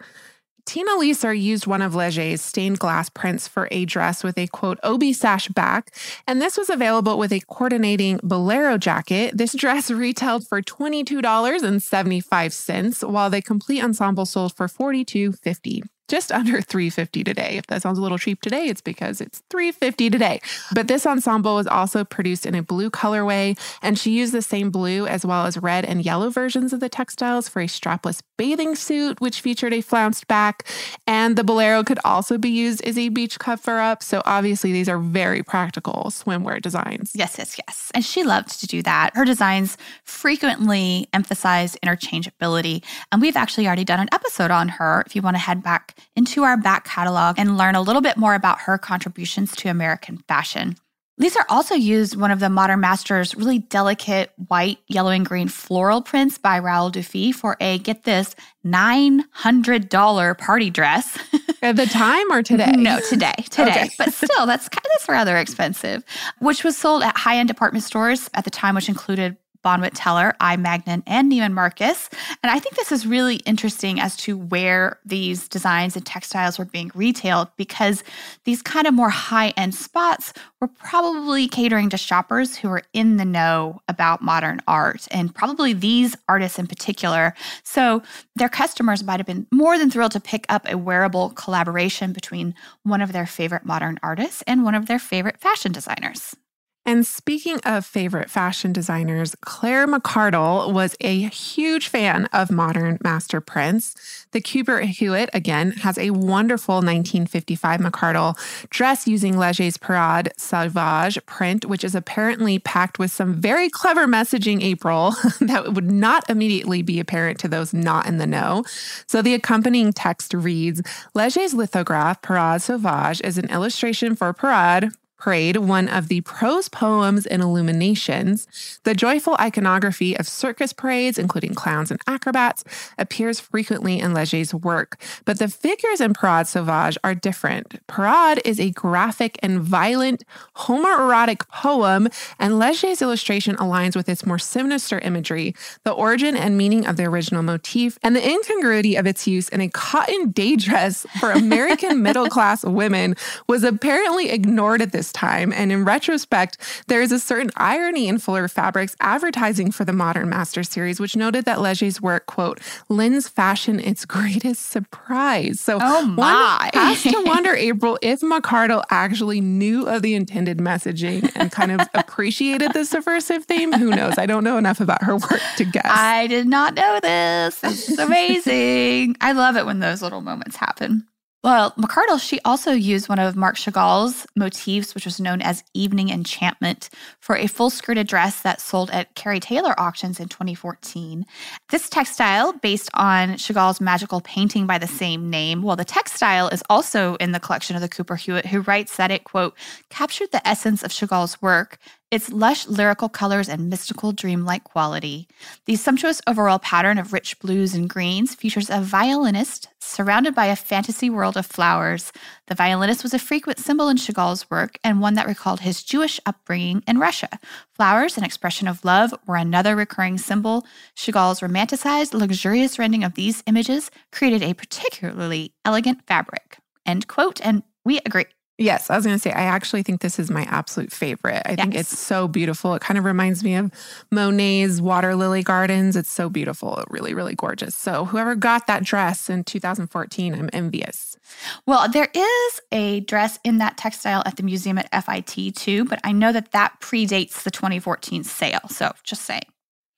Tina 0.66 0.90
Leser 0.98 1.40
used 1.40 1.66
one 1.68 1.80
of 1.80 1.94
Leger's 1.94 2.42
stained 2.42 2.80
glass 2.80 3.08
prints 3.08 3.46
for 3.46 3.68
a 3.70 3.84
dress 3.84 4.24
with 4.24 4.36
a 4.36 4.48
quote 4.48 4.80
obi 4.82 5.12
sash 5.12 5.46
back, 5.48 5.94
and 6.26 6.42
this 6.42 6.58
was 6.58 6.68
available 6.68 7.18
with 7.18 7.32
a 7.32 7.40
coordinating 7.48 8.18
bolero 8.22 8.76
jacket. 8.76 9.38
This 9.38 9.54
dress 9.54 9.90
retailed 9.92 10.46
for 10.46 10.60
$22.75, 10.60 13.08
while 13.08 13.30
the 13.30 13.40
complete 13.40 13.82
ensemble 13.82 14.26
sold 14.26 14.54
for 14.56 14.66
$42.50 14.66 15.84
just 16.08 16.30
under 16.32 16.60
350 16.60 17.24
today. 17.24 17.56
If 17.56 17.66
that 17.66 17.82
sounds 17.82 17.98
a 17.98 18.02
little 18.02 18.18
cheap 18.18 18.40
today, 18.40 18.66
it's 18.66 18.80
because 18.80 19.20
it's 19.20 19.42
350 19.50 20.10
today. 20.10 20.40
But 20.72 20.88
this 20.88 21.06
ensemble 21.06 21.56
was 21.56 21.66
also 21.66 22.04
produced 22.04 22.46
in 22.46 22.54
a 22.54 22.62
blue 22.62 22.90
colorway, 22.90 23.58
and 23.82 23.98
she 23.98 24.12
used 24.12 24.32
the 24.32 24.42
same 24.42 24.70
blue 24.70 25.06
as 25.06 25.24
well 25.24 25.46
as 25.46 25.58
red 25.58 25.84
and 25.84 26.04
yellow 26.04 26.30
versions 26.30 26.72
of 26.72 26.80
the 26.80 26.88
textiles 26.88 27.48
for 27.48 27.60
a 27.60 27.66
strapless 27.66 28.22
bathing 28.36 28.74
suit, 28.74 29.20
which 29.20 29.40
featured 29.40 29.72
a 29.72 29.80
flounced 29.80 30.26
back. 30.26 30.68
And 31.06 31.36
the 31.36 31.44
bolero 31.44 31.82
could 31.82 31.98
also 32.04 32.38
be 32.38 32.50
used 32.50 32.84
as 32.84 32.96
a 32.98 33.08
beach 33.08 33.38
cover 33.38 33.78
up. 33.78 34.02
So 34.02 34.22
obviously, 34.24 34.72
these 34.72 34.88
are 34.88 34.98
very 34.98 35.42
practical 35.42 36.04
swimwear 36.10 36.60
designs. 36.60 37.12
Yes, 37.14 37.36
yes, 37.38 37.56
yes. 37.58 37.90
And 37.94 38.04
she 38.04 38.22
loved 38.22 38.60
to 38.60 38.66
do 38.66 38.82
that. 38.82 39.16
Her 39.16 39.24
designs 39.24 39.76
frequently 40.04 41.08
emphasize 41.12 41.76
interchangeability. 41.84 42.84
And 43.10 43.20
we've 43.20 43.36
actually 43.36 43.66
already 43.66 43.84
done 43.84 44.00
an 44.00 44.08
episode 44.12 44.50
on 44.50 44.68
her. 44.68 45.02
If 45.06 45.16
you 45.16 45.22
want 45.22 45.36
to 45.36 45.40
head 45.40 45.62
back 45.62 45.95
into 46.14 46.42
our 46.42 46.56
back 46.56 46.84
catalog 46.84 47.38
and 47.38 47.56
learn 47.56 47.74
a 47.74 47.82
little 47.82 48.02
bit 48.02 48.16
more 48.16 48.34
about 48.34 48.60
her 48.60 48.78
contributions 48.78 49.54
to 49.56 49.68
American 49.68 50.18
fashion. 50.28 50.76
Leser 51.20 51.44
also 51.48 51.74
used 51.74 52.14
one 52.14 52.30
of 52.30 52.40
the 52.40 52.50
Modern 52.50 52.80
Masters' 52.80 53.34
really 53.34 53.58
delicate 53.58 54.32
white, 54.48 54.78
yellow, 54.86 55.10
and 55.10 55.24
green 55.24 55.48
floral 55.48 56.02
prints 56.02 56.36
by 56.36 56.58
Raoul 56.58 56.90
Dufy 56.92 57.34
for 57.34 57.56
a, 57.58 57.78
get 57.78 58.04
this, 58.04 58.34
$900 58.66 60.38
party 60.38 60.68
dress. 60.68 61.18
At 61.62 61.76
the 61.76 61.86
time 61.86 62.30
or 62.30 62.42
today? 62.42 62.70
No, 62.72 63.00
today. 63.08 63.32
Today. 63.50 63.70
Okay. 63.70 63.90
but 63.96 64.12
still, 64.12 64.44
that's, 64.44 64.68
kind 64.68 64.84
of 64.84 64.90
that's 64.92 65.08
rather 65.08 65.38
expensive, 65.38 66.04
which 66.38 66.62
was 66.62 66.76
sold 66.76 67.02
at 67.02 67.16
high 67.16 67.38
end 67.38 67.48
department 67.48 67.82
stores 67.82 68.28
at 68.34 68.44
the 68.44 68.50
time, 68.50 68.74
which 68.74 68.90
included 68.90 69.38
Bonwit 69.66 69.90
Teller, 69.94 70.32
I. 70.40 70.54
And 70.76 71.32
Neiman 71.32 71.52
Marcus. 71.52 72.08
And 72.42 72.52
I 72.52 72.60
think 72.60 72.76
this 72.76 72.92
is 72.92 73.06
really 73.06 73.36
interesting 73.46 73.98
as 73.98 74.16
to 74.18 74.38
where 74.38 75.00
these 75.04 75.48
designs 75.48 75.96
and 75.96 76.06
textiles 76.06 76.58
were 76.58 76.64
being 76.64 76.92
retailed 76.94 77.48
because 77.56 78.04
these 78.44 78.62
kind 78.62 78.86
of 78.86 78.94
more 78.94 79.10
high 79.10 79.48
end 79.56 79.74
spots 79.74 80.32
were 80.60 80.68
probably 80.68 81.48
catering 81.48 81.90
to 81.90 81.96
shoppers 81.96 82.56
who 82.56 82.68
are 82.68 82.82
in 82.92 83.16
the 83.16 83.24
know 83.24 83.80
about 83.88 84.22
modern 84.22 84.60
art 84.68 85.08
and 85.10 85.34
probably 85.34 85.72
these 85.72 86.14
artists 86.28 86.60
in 86.60 86.68
particular. 86.68 87.34
So 87.64 88.02
their 88.36 88.48
customers 88.48 89.02
might 89.02 89.18
have 89.18 89.26
been 89.26 89.48
more 89.50 89.78
than 89.78 89.90
thrilled 89.90 90.12
to 90.12 90.20
pick 90.20 90.46
up 90.48 90.66
a 90.68 90.78
wearable 90.78 91.30
collaboration 91.30 92.12
between 92.12 92.54
one 92.84 93.02
of 93.02 93.12
their 93.12 93.26
favorite 93.26 93.64
modern 93.64 93.98
artists 94.02 94.42
and 94.46 94.62
one 94.62 94.76
of 94.76 94.86
their 94.86 95.00
favorite 95.00 95.40
fashion 95.40 95.72
designers. 95.72 96.36
And 96.86 97.04
speaking 97.04 97.58
of 97.64 97.84
favorite 97.84 98.30
fashion 98.30 98.72
designers, 98.72 99.34
Claire 99.40 99.88
McCardell 99.88 100.72
was 100.72 100.96
a 101.00 101.22
huge 101.22 101.88
fan 101.88 102.26
of 102.26 102.48
modern 102.48 102.98
master 103.02 103.40
prints. 103.40 104.26
The 104.30 104.40
Cooper 104.40 104.78
Hewitt, 104.82 105.28
again, 105.34 105.72
has 105.72 105.98
a 105.98 106.10
wonderful 106.10 106.76
1955 106.76 107.80
McCardell 107.80 108.68
dress 108.70 109.08
using 109.08 109.36
Leger's 109.36 109.76
Parade 109.76 110.30
Sauvage 110.36 111.18
print, 111.26 111.64
which 111.64 111.82
is 111.82 111.96
apparently 111.96 112.60
packed 112.60 113.00
with 113.00 113.10
some 113.10 113.34
very 113.34 113.68
clever 113.68 114.06
messaging, 114.06 114.62
April, 114.62 115.12
that 115.40 115.74
would 115.74 115.90
not 115.90 116.30
immediately 116.30 116.82
be 116.82 117.00
apparent 117.00 117.40
to 117.40 117.48
those 117.48 117.74
not 117.74 118.06
in 118.06 118.18
the 118.18 118.28
know. 118.28 118.62
So 119.08 119.22
the 119.22 119.34
accompanying 119.34 119.92
text 119.92 120.32
reads 120.32 120.82
Leger's 121.14 121.52
lithograph, 121.52 122.22
Parade 122.22 122.62
Sauvage, 122.62 123.20
is 123.22 123.38
an 123.38 123.50
illustration 123.50 124.14
for 124.14 124.32
Parade, 124.32 124.92
Parade, 125.18 125.56
one 125.56 125.88
of 125.88 126.08
the 126.08 126.20
prose 126.20 126.68
poems 126.68 127.24
in 127.24 127.40
Illuminations, 127.40 128.46
the 128.84 128.94
joyful 128.94 129.36
iconography 129.40 130.16
of 130.16 130.28
circus 130.28 130.72
parades, 130.72 131.18
including 131.18 131.54
clowns 131.54 131.90
and 131.90 132.00
acrobats, 132.06 132.64
appears 132.98 133.40
frequently 133.40 133.98
in 133.98 134.12
Leger's 134.12 134.52
work. 134.52 135.00
But 135.24 135.38
the 135.38 135.48
figures 135.48 136.00
in 136.00 136.12
Parade 136.12 136.46
Sauvage 136.46 136.98
are 137.02 137.14
different. 137.14 137.80
Parade 137.86 138.40
is 138.44 138.60
a 138.60 138.70
graphic 138.70 139.38
and 139.42 139.60
violent 139.60 140.22
homoerotic 140.56 141.48
poem, 141.48 142.08
and 142.38 142.58
Leger's 142.58 143.00
illustration 143.00 143.56
aligns 143.56 143.96
with 143.96 144.08
its 144.08 144.26
more 144.26 144.38
sinister 144.38 144.98
imagery, 144.98 145.54
the 145.84 145.92
origin 145.92 146.36
and 146.36 146.58
meaning 146.58 146.86
of 146.86 146.96
the 146.96 147.04
original 147.04 147.42
motif, 147.42 147.98
and 148.02 148.14
the 148.14 148.28
incongruity 148.28 148.96
of 148.96 149.06
its 149.06 149.26
use 149.26 149.48
in 149.48 149.60
a 149.60 149.68
cotton 149.68 150.30
day 150.30 150.56
dress 150.56 151.06
for 151.18 151.30
American 151.32 152.02
middle 152.06 152.28
class 152.28 152.64
women 152.64 153.16
was 153.48 153.64
apparently 153.64 154.30
ignored 154.30 154.82
at 154.82 154.92
this 154.92 155.05
this 155.06 155.12
time. 155.12 155.52
And 155.52 155.70
in 155.70 155.84
retrospect, 155.84 156.58
there 156.88 157.00
is 157.00 157.12
a 157.12 157.18
certain 157.18 157.50
irony 157.56 158.08
in 158.08 158.18
Fuller 158.18 158.48
Fabrics 158.48 158.96
advertising 159.00 159.70
for 159.70 159.84
the 159.84 159.92
Modern 159.92 160.28
Master 160.28 160.62
series, 160.62 160.98
which 160.98 161.14
noted 161.16 161.44
that 161.44 161.60
Leger's 161.60 162.00
work, 162.00 162.26
quote, 162.26 162.60
lends 162.88 163.28
fashion 163.28 163.78
its 163.78 164.04
greatest 164.04 164.68
surprise. 164.68 165.60
So 165.60 165.78
oh 165.80 166.06
my. 166.06 166.70
one 166.72 166.84
has 166.84 167.02
to 167.02 167.22
wonder, 167.24 167.54
April, 167.54 167.98
if 168.02 168.20
McCardell 168.20 168.82
actually 168.90 169.40
knew 169.40 169.86
of 169.86 170.02
the 170.02 170.14
intended 170.14 170.58
messaging 170.58 171.30
and 171.36 171.52
kind 171.52 171.72
of 171.72 171.86
appreciated 171.94 172.72
the 172.72 172.84
subversive 172.84 173.44
theme. 173.44 173.72
Who 173.72 173.90
knows? 173.90 174.18
I 174.18 174.26
don't 174.26 174.44
know 174.44 174.58
enough 174.58 174.80
about 174.80 175.02
her 175.04 175.16
work 175.16 175.40
to 175.58 175.64
guess. 175.64 175.84
I 175.86 176.26
did 176.26 176.46
not 176.46 176.74
know 176.74 176.98
this. 177.00 177.60
This 177.60 177.88
is 177.90 177.98
amazing. 177.98 179.16
I 179.20 179.32
love 179.32 179.56
it 179.56 179.66
when 179.66 179.78
those 179.78 180.02
little 180.02 180.20
moments 180.20 180.56
happen. 180.56 181.06
Well, 181.46 181.70
McCardell, 181.78 182.20
she 182.20 182.40
also 182.44 182.72
used 182.72 183.08
one 183.08 183.20
of 183.20 183.36
Marc 183.36 183.54
Chagall's 183.56 184.26
motifs, 184.34 184.96
which 184.96 185.04
was 185.04 185.20
known 185.20 185.40
as 185.40 185.62
Evening 185.74 186.08
Enchantment, 186.08 186.90
for 187.20 187.36
a 187.36 187.46
full 187.46 187.70
skirted 187.70 188.08
dress 188.08 188.42
that 188.42 188.60
sold 188.60 188.90
at 188.90 189.14
Kerry 189.14 189.38
Taylor 189.38 189.72
auctions 189.78 190.18
in 190.18 190.26
2014. 190.26 191.24
This 191.68 191.88
textile, 191.88 192.52
based 192.54 192.90
on 192.94 193.36
Chagall's 193.36 193.80
magical 193.80 194.20
painting 194.22 194.66
by 194.66 194.78
the 194.78 194.88
same 194.88 195.30
name, 195.30 195.62
well, 195.62 195.76
the 195.76 195.84
textile 195.84 196.48
is 196.48 196.64
also 196.68 197.14
in 197.20 197.30
the 197.30 197.38
collection 197.38 197.76
of 197.76 197.82
the 197.82 197.88
Cooper 197.88 198.16
Hewitt, 198.16 198.46
who 198.46 198.62
writes 198.62 198.96
that 198.96 199.12
it, 199.12 199.22
quote, 199.22 199.54
captured 199.88 200.32
the 200.32 200.44
essence 200.44 200.82
of 200.82 200.90
Chagall's 200.90 201.40
work, 201.40 201.78
its 202.10 202.30
lush 202.30 202.66
lyrical 202.68 203.08
colors 203.08 203.48
and 203.48 203.68
mystical 203.68 204.12
dreamlike 204.12 204.64
quality. 204.64 205.26
The 205.64 205.76
sumptuous 205.76 206.22
overall 206.26 206.58
pattern 206.58 206.98
of 206.98 207.12
rich 207.12 207.38
blues 207.40 207.74
and 207.74 207.90
greens 207.90 208.34
features 208.34 208.70
a 208.70 208.80
violinist 208.80 209.68
surrounded 209.80 210.34
by 210.34 210.46
a 210.46 210.56
fantasy 210.56 211.10
world 211.10 211.36
of 211.36 211.46
flowers. 211.46 212.12
The 212.46 212.54
violinist 212.54 213.02
was 213.02 213.12
a 213.12 213.18
frequent 213.18 213.58
symbol 213.58 213.88
in 213.88 213.96
Chagall's 213.96 214.48
work 214.50 214.78
and 214.84 215.00
one 215.00 215.14
that 215.14 215.26
recalled 215.26 215.60
his 215.60 215.82
Jewish 215.82 216.20
upbringing 216.26 216.82
in 216.86 216.98
Russia. 216.98 217.28
Flowers, 217.74 218.16
an 218.16 218.24
expression 218.24 218.68
of 218.68 218.84
love, 218.84 219.12
were 219.26 219.36
another 219.36 219.74
recurring 219.74 220.18
symbol. 220.18 220.64
Chagall's 220.94 221.40
romanticized, 221.40 222.14
luxurious 222.14 222.78
rendering 222.78 223.04
of 223.04 223.14
these 223.14 223.42
images 223.46 223.90
created 224.12 224.42
a 224.42 224.54
particularly 224.54 225.52
elegant 225.64 226.06
fabric. 226.06 226.58
End 226.84 227.08
quote. 227.08 227.40
And 227.44 227.64
we 227.84 227.98
agree. 228.06 228.26
Yes, 228.58 228.88
I 228.88 228.96
was 228.96 229.04
going 229.04 229.16
to 229.16 229.20
say, 229.20 229.32
I 229.32 229.42
actually 229.42 229.82
think 229.82 230.00
this 230.00 230.18
is 230.18 230.30
my 230.30 230.44
absolute 230.44 230.90
favorite. 230.90 231.42
I 231.44 231.50
yes. 231.50 231.60
think 231.60 231.74
it's 231.74 231.98
so 231.98 232.26
beautiful. 232.26 232.74
It 232.74 232.80
kind 232.80 232.96
of 232.96 233.04
reminds 233.04 233.44
me 233.44 233.54
of 233.54 233.70
Monet's 234.10 234.80
water 234.80 235.14
lily 235.14 235.42
gardens. 235.42 235.94
It's 235.94 236.10
so 236.10 236.30
beautiful, 236.30 236.82
really, 236.88 237.12
really 237.12 237.34
gorgeous. 237.34 237.74
So, 237.74 238.06
whoever 238.06 238.34
got 238.34 238.66
that 238.66 238.82
dress 238.82 239.28
in 239.28 239.44
2014, 239.44 240.34
I'm 240.34 240.48
envious. 240.54 241.18
Well, 241.66 241.86
there 241.88 242.08
is 242.14 242.60
a 242.72 243.00
dress 243.00 243.38
in 243.44 243.58
that 243.58 243.76
textile 243.76 244.22
at 244.24 244.36
the 244.36 244.42
museum 244.42 244.78
at 244.78 245.04
FIT 245.04 245.54
too, 245.54 245.84
but 245.84 246.00
I 246.02 246.12
know 246.12 246.32
that 246.32 246.52
that 246.52 246.80
predates 246.80 247.42
the 247.42 247.50
2014 247.50 248.24
sale. 248.24 248.60
So, 248.70 248.92
just 249.04 249.22
saying. 249.22 249.42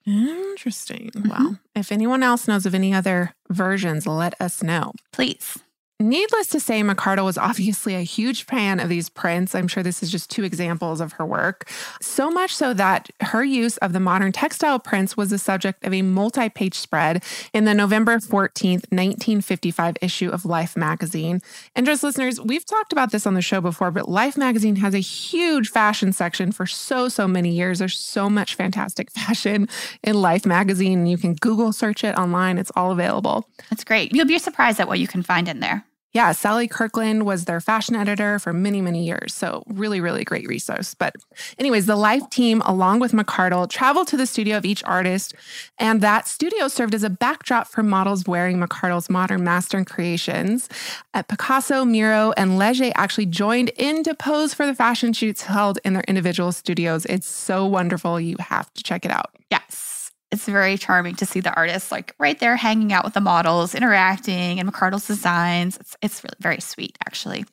Interesting. 0.05 1.11
Mm-hmm. 1.15 1.29
Well, 1.29 1.59
if 1.77 1.93
anyone 1.93 2.25
else 2.25 2.49
knows 2.49 2.67
of 2.67 2.75
any 2.75 2.93
other 2.93 3.35
versions, 3.51 4.07
let 4.07 4.35
us 4.41 4.63
know. 4.63 4.93
Please. 5.13 5.59
Needless 6.01 6.47
to 6.49 6.61
say, 6.61 6.81
McCardell 6.83 7.25
was 7.25 7.37
obviously 7.49 7.97
a 7.97 8.03
huge 8.03 8.45
fan 8.45 8.79
of 8.79 8.89
these 8.89 9.09
prints. 9.09 9.53
I'm 9.55 9.67
sure 9.67 9.83
this 9.83 10.01
is 10.01 10.13
just 10.13 10.31
two 10.31 10.45
examples 10.45 11.01
of 11.01 11.15
her 11.15 11.27
work. 11.27 11.69
So 12.01 12.31
much 12.31 12.55
so 12.55 12.73
that 12.75 13.11
her 13.21 13.43
use 13.43 13.79
of 13.79 13.93
the 13.93 13.99
modern 13.99 14.31
textile 14.31 14.79
prints 14.79 15.17
was 15.17 15.31
the 15.31 15.39
subject 15.39 15.85
of 15.85 15.93
a 15.93 16.03
multi 16.03 16.49
page 16.51 16.75
spread 16.75 17.25
in 17.53 17.65
the 17.65 17.75
November 17.75 18.19
14th, 18.19 18.87
1955 18.93 19.97
issue 20.01 20.31
of 20.31 20.45
Life 20.45 20.77
magazine. 20.77 21.41
And 21.75 21.85
just 21.85 22.05
listeners, 22.05 22.41
we've 22.41 22.65
talked 22.65 22.93
about 22.93 23.11
this 23.11 23.27
on 23.27 23.35
the 23.35 23.43
show 23.43 23.61
before, 23.61 23.91
but 23.91 24.09
Life 24.09 24.37
magazine 24.37 24.77
has 24.77 24.95
a 24.95 24.99
huge 24.99 25.69
fashion 25.69 26.13
section 26.13 26.53
for 26.53 26.67
so, 26.67 27.09
so 27.09 27.27
many 27.27 27.51
years. 27.51 27.81
There's 27.81 27.99
so 27.99 28.31
much 28.31 28.55
fantastic 28.55 29.11
fashion 29.19 29.69
in 30.05 30.23
Life 30.23 30.47
magazine. 30.47 31.07
You 31.07 31.19
can 31.19 31.35
Google 31.35 31.73
search 31.73 32.05
it 32.05 32.17
online, 32.17 32.57
it's 32.57 32.73
all 32.77 32.93
available. 32.93 33.49
That's 33.69 33.83
great. 33.83 34.15
You'll 34.15 34.27
be 34.27 34.39
surprised 34.39 34.79
at 34.79 34.87
what 34.87 35.01
you 35.01 35.09
can 35.09 35.25
find 35.25 35.49
in 35.49 35.59
there. 35.59 35.85
Yeah, 36.19 36.33
Sally 36.33 36.67
Kirkland 36.67 37.25
was 37.27 37.45
their 37.45 37.61
fashion 37.61 37.95
editor 37.95 38.41
for 38.41 38.53
many, 38.53 38.81
many 38.81 39.05
years. 39.05 39.33
So, 39.33 39.63
really, 39.69 40.01
really 40.01 40.25
great 40.25 40.49
resource. 40.49 40.93
But, 40.93 41.15
anyways, 41.61 41.87
the 41.87 41.95
Life 41.95 42.29
team, 42.29 42.61
along 42.63 42.99
with 42.99 43.13
McCardell, 43.13 43.71
traveled 43.71 44.09
to 44.09 44.17
the 44.17 44.27
studio 44.27 44.57
of 44.57 44.65
each 44.65 44.83
artist. 44.83 45.33
And 45.79 46.01
that 46.01 46.27
studio 46.27 46.67
served 46.67 46.93
as 46.93 47.05
a 47.05 47.09
backdrop 47.09 47.69
for 47.69 47.85
models 47.85 48.25
wearing 48.27 48.59
McCardell's 48.59 49.09
modern 49.09 49.45
master 49.45 49.85
creations. 49.85 50.69
At 51.15 51.29
Picasso, 51.29 51.85
Miro, 51.85 52.33
and 52.37 52.59
Leger 52.59 52.91
actually 52.97 53.27
joined 53.27 53.69
in 53.77 54.03
to 54.03 54.13
pose 54.13 54.53
for 54.53 54.67
the 54.67 54.75
fashion 54.75 55.13
shoots 55.13 55.43
held 55.43 55.79
in 55.85 55.93
their 55.93 56.05
individual 56.09 56.51
studios. 56.51 57.07
It's 57.07 57.29
so 57.29 57.65
wonderful. 57.65 58.19
You 58.19 58.35
have 58.41 58.75
to 58.75 58.83
check 58.83 59.05
it 59.05 59.13
out. 59.13 59.37
Yes 59.53 59.98
it's 60.31 60.45
very 60.45 60.77
charming 60.77 61.15
to 61.17 61.27
see 61.27 61.41
the 61.41 61.55
artists 61.55 61.91
like 61.91 62.15
right 62.19 62.39
there 62.39 62.57
hanging 62.57 62.93
out 62.93 63.05
with 63.05 63.15
the 63.15 63.21
models, 63.21 63.75
interacting, 63.75 64.61
and 64.61 64.71
McCardell's 64.71 65.07
designs. 65.07 65.77
It's, 65.79 65.97
it's 66.03 66.25
really 66.25 66.37
very 66.41 66.61
sweet, 66.61 66.99
actually. 67.07 67.45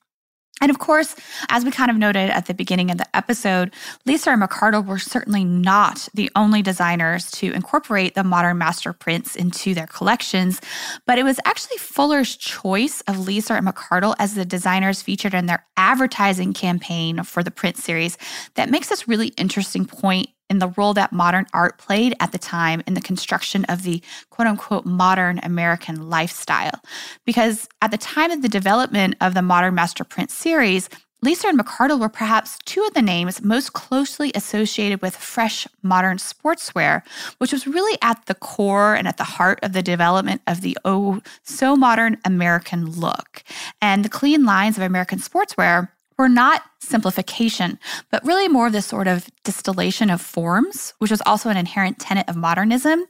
And 0.62 0.72
of 0.72 0.79
course, 0.79 1.15
as 1.50 1.65
we 1.65 1.72
kind 1.72 1.91
of 1.91 1.98
noted 1.98 2.29
at 2.29 2.46
the 2.46 2.53
beginning 2.53 2.89
of 2.89 2.98
the 2.98 3.15
episode, 3.15 3.74
Leser 4.08 4.32
and 4.32 4.41
McCardell 4.41 4.86
were 4.86 4.98
certainly 4.98 5.44
not 5.44 6.08
the 6.13 6.32
only 6.34 6.62
designers 6.62 7.29
to 7.32 7.51
incorporate 7.51 8.15
the 8.15 8.24
modern 8.24 8.58
master 8.58 8.94
prints 8.94 9.36
into 9.36 9.74
their 9.74 9.88
collections, 9.88 10.62
but 11.05 11.20
it 11.20 11.24
was 11.24 11.41
actually 11.44 11.77
Fuller's 11.77 12.38
choice 12.38 13.01
of 13.01 13.17
Leser 13.17 13.58
and 13.58 13.67
McCardell 13.67 14.15
as 14.17 14.36
the 14.36 14.46
designers 14.46 15.01
featured 15.01 15.34
in 15.34 15.46
their 15.46 15.65
advertising 15.75 16.53
campaign 16.53 17.24
for 17.24 17.44
the 17.44 17.51
print 17.51 17.75
series 17.75 18.17
that 18.53 18.70
makes 18.70 18.88
this 18.88 19.10
really 19.10 19.27
interesting 19.38 19.86
point 19.86 20.29
in 20.49 20.59
the 20.59 20.73
role 20.77 20.93
that 20.93 21.11
modern 21.11 21.45
art 21.53 21.77
played 21.77 22.15
at 22.19 22.31
the 22.31 22.37
time 22.37 22.81
in 22.87 22.93
the 22.93 23.01
construction 23.01 23.65
of 23.65 23.83
the 23.83 24.01
quote 24.29 24.47
unquote 24.47 24.85
modern 24.85 25.39
American 25.43 26.09
lifestyle. 26.09 26.81
Because 27.25 27.67
at 27.81 27.91
the 27.91 27.97
time 27.97 28.31
of 28.31 28.41
the 28.41 28.49
development 28.49 29.15
of 29.21 29.33
the 29.33 29.41
modern 29.41 29.75
master 29.75 30.03
print 30.03 30.31
series, 30.31 30.89
Leser 31.23 31.49
and 31.49 31.59
McCardell 31.59 31.99
were 31.99 32.09
perhaps 32.09 32.59
two 32.65 32.83
of 32.83 32.93
the 32.93 33.01
names 33.01 33.41
most 33.41 33.74
closely 33.74 34.31
associated 34.35 35.01
with 35.01 35.15
fresh 35.15 35.67
modern 35.81 36.17
sportswear, 36.17 37.01
which 37.39 37.51
was 37.51 37.65
really 37.65 37.98
at 38.03 38.24
the 38.27 38.35
core 38.35 38.93
and 38.93 39.07
at 39.07 39.17
the 39.17 39.24
heart 39.24 39.57
of 39.63 39.74
the 39.74 39.81
development 39.81 40.41
of 40.46 40.61
the 40.61 40.77
oh 40.85 41.22
so 41.41 41.75
modern 41.75 42.17
American 42.25 42.91
look. 42.91 43.43
And 43.81 44.05
the 44.05 44.09
clean 44.09 44.46
lines 44.46 44.77
of 44.77 44.83
American 44.83 45.17
sportswear 45.17 45.89
were 46.17 46.29
not 46.29 46.61
simplification, 46.87 47.79
but 48.11 48.24
really 48.25 48.48
more 48.48 48.67
of 48.67 48.74
this 48.74 48.85
sort 48.85 49.07
of 49.07 49.27
distillation 49.43 50.09
of 50.09 50.21
forms, 50.21 50.93
which 51.00 51.11
was 51.11 51.21
also 51.25 51.50
an 51.50 51.57
inherent 51.57 52.00
tenet 52.00 52.27
of 52.27 52.35
modernism. 52.35 53.03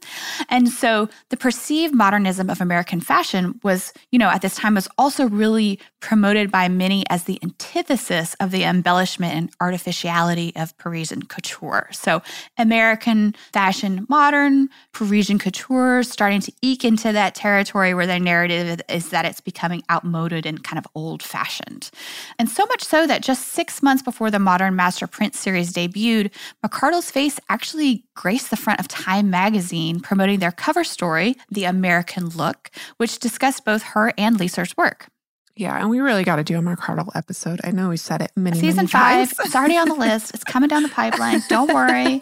And 0.48 0.68
so 0.68 1.08
the 1.30 1.36
perceived 1.36 1.94
modernism 1.94 2.50
of 2.50 2.60
American 2.60 3.00
fashion 3.00 3.58
was, 3.62 3.92
you 4.12 4.18
know, 4.18 4.28
at 4.28 4.42
this 4.42 4.56
time 4.56 4.74
was 4.74 4.88
also 4.98 5.28
really 5.28 5.80
promoted 6.00 6.52
by 6.52 6.68
many 6.68 7.04
as 7.10 7.24
the 7.24 7.38
antithesis 7.42 8.36
of 8.38 8.50
the 8.50 8.62
embellishment 8.62 9.34
and 9.34 9.50
artificiality 9.60 10.52
of 10.54 10.76
Parisian 10.78 11.22
couture. 11.22 11.88
So 11.92 12.22
American 12.58 13.34
fashion 13.52 14.06
modern, 14.08 14.68
Parisian 14.92 15.38
couture 15.38 16.02
starting 16.02 16.40
to 16.42 16.52
eke 16.62 16.84
into 16.84 17.12
that 17.12 17.34
territory 17.34 17.94
where 17.94 18.06
their 18.06 18.20
narrative 18.20 18.80
is 18.88 19.08
that 19.08 19.24
it's 19.24 19.40
becoming 19.40 19.82
outmoded 19.90 20.46
and 20.46 20.62
kind 20.62 20.78
of 20.78 20.86
old 20.94 21.22
fashioned. 21.22 21.90
And 22.38 22.48
so 22.48 22.64
much 22.66 22.84
so 22.84 23.06
that 23.06 23.22
just 23.22 23.48
six 23.48 23.65
six 23.66 23.82
months 23.82 24.00
before 24.00 24.30
the 24.30 24.38
Modern 24.38 24.76
Master 24.76 25.08
Print 25.08 25.34
series 25.34 25.72
debuted, 25.72 26.30
McCardell's 26.64 27.10
face 27.10 27.40
actually 27.48 28.04
graced 28.14 28.50
the 28.50 28.56
front 28.56 28.78
of 28.78 28.86
Time 28.86 29.28
magazine, 29.28 29.98
promoting 29.98 30.38
their 30.38 30.52
cover 30.52 30.84
story, 30.84 31.34
The 31.50 31.64
American 31.64 32.28
Look, 32.28 32.70
which 32.98 33.18
discussed 33.18 33.64
both 33.64 33.82
her 33.82 34.12
and 34.16 34.38
Leser's 34.38 34.76
work. 34.76 35.08
Yeah, 35.56 35.80
and 35.80 35.90
we 35.90 35.98
really 35.98 36.22
got 36.22 36.36
to 36.36 36.44
do 36.44 36.56
a 36.56 36.62
McCardell 36.62 37.10
episode. 37.16 37.58
I 37.64 37.72
know 37.72 37.88
we 37.88 37.96
said 37.96 38.22
it 38.22 38.30
many, 38.36 38.56
Season 38.60 38.76
many 38.76 38.86
five, 38.86 39.32
it's 39.40 39.56
already 39.56 39.76
on 39.76 39.88
the 39.88 39.94
list. 39.94 40.32
It's 40.32 40.44
coming 40.44 40.68
down 40.68 40.84
the 40.84 40.88
pipeline. 40.88 41.42
Don't 41.48 41.74
worry. 41.74 42.20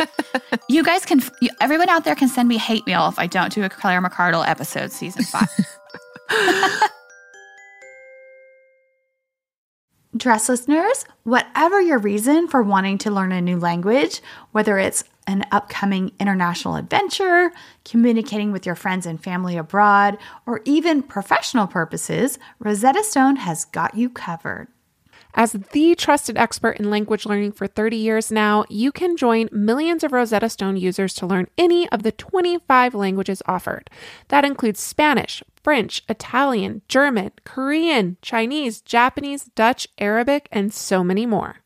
you 0.70 0.82
guys 0.82 1.04
can, 1.04 1.20
everyone 1.60 1.90
out 1.90 2.04
there 2.04 2.14
can 2.14 2.28
send 2.28 2.48
me 2.48 2.56
hate 2.56 2.86
mail 2.86 3.06
if 3.08 3.18
I 3.18 3.26
don't 3.26 3.52
do 3.52 3.64
a 3.64 3.68
Claire 3.68 4.00
McCardell 4.00 4.48
episode, 4.48 4.92
season 4.92 5.24
five. 5.24 5.50
Dress 10.16 10.48
listeners, 10.48 11.04
whatever 11.24 11.80
your 11.80 11.98
reason 11.98 12.46
for 12.46 12.62
wanting 12.62 12.98
to 12.98 13.10
learn 13.10 13.32
a 13.32 13.40
new 13.40 13.58
language, 13.58 14.22
whether 14.52 14.78
it's 14.78 15.02
an 15.26 15.44
upcoming 15.50 16.12
international 16.20 16.76
adventure, 16.76 17.50
communicating 17.84 18.52
with 18.52 18.64
your 18.64 18.76
friends 18.76 19.06
and 19.06 19.20
family 19.20 19.56
abroad, 19.56 20.16
or 20.46 20.60
even 20.64 21.02
professional 21.02 21.66
purposes, 21.66 22.38
Rosetta 22.60 23.02
Stone 23.02 23.36
has 23.36 23.64
got 23.64 23.96
you 23.96 24.08
covered. 24.08 24.68
As 25.34 25.52
the 25.72 25.96
trusted 25.96 26.38
expert 26.38 26.78
in 26.78 26.90
language 26.90 27.26
learning 27.26 27.52
for 27.52 27.66
30 27.66 27.96
years 27.96 28.30
now, 28.30 28.64
you 28.68 28.92
can 28.92 29.16
join 29.16 29.48
millions 29.50 30.04
of 30.04 30.12
Rosetta 30.12 30.48
Stone 30.48 30.76
users 30.76 31.12
to 31.14 31.26
learn 31.26 31.48
any 31.58 31.88
of 31.88 32.04
the 32.04 32.12
25 32.12 32.94
languages 32.94 33.42
offered. 33.46 33.90
That 34.28 34.44
includes 34.44 34.78
Spanish, 34.78 35.42
French, 35.64 36.02
Italian, 36.08 36.82
German, 36.88 37.32
Korean, 37.44 38.18
Chinese, 38.20 38.82
Japanese, 38.82 39.44
Dutch, 39.56 39.88
Arabic, 39.98 40.46
and 40.52 40.72
so 40.72 41.02
many 41.02 41.24
more. 41.24 41.56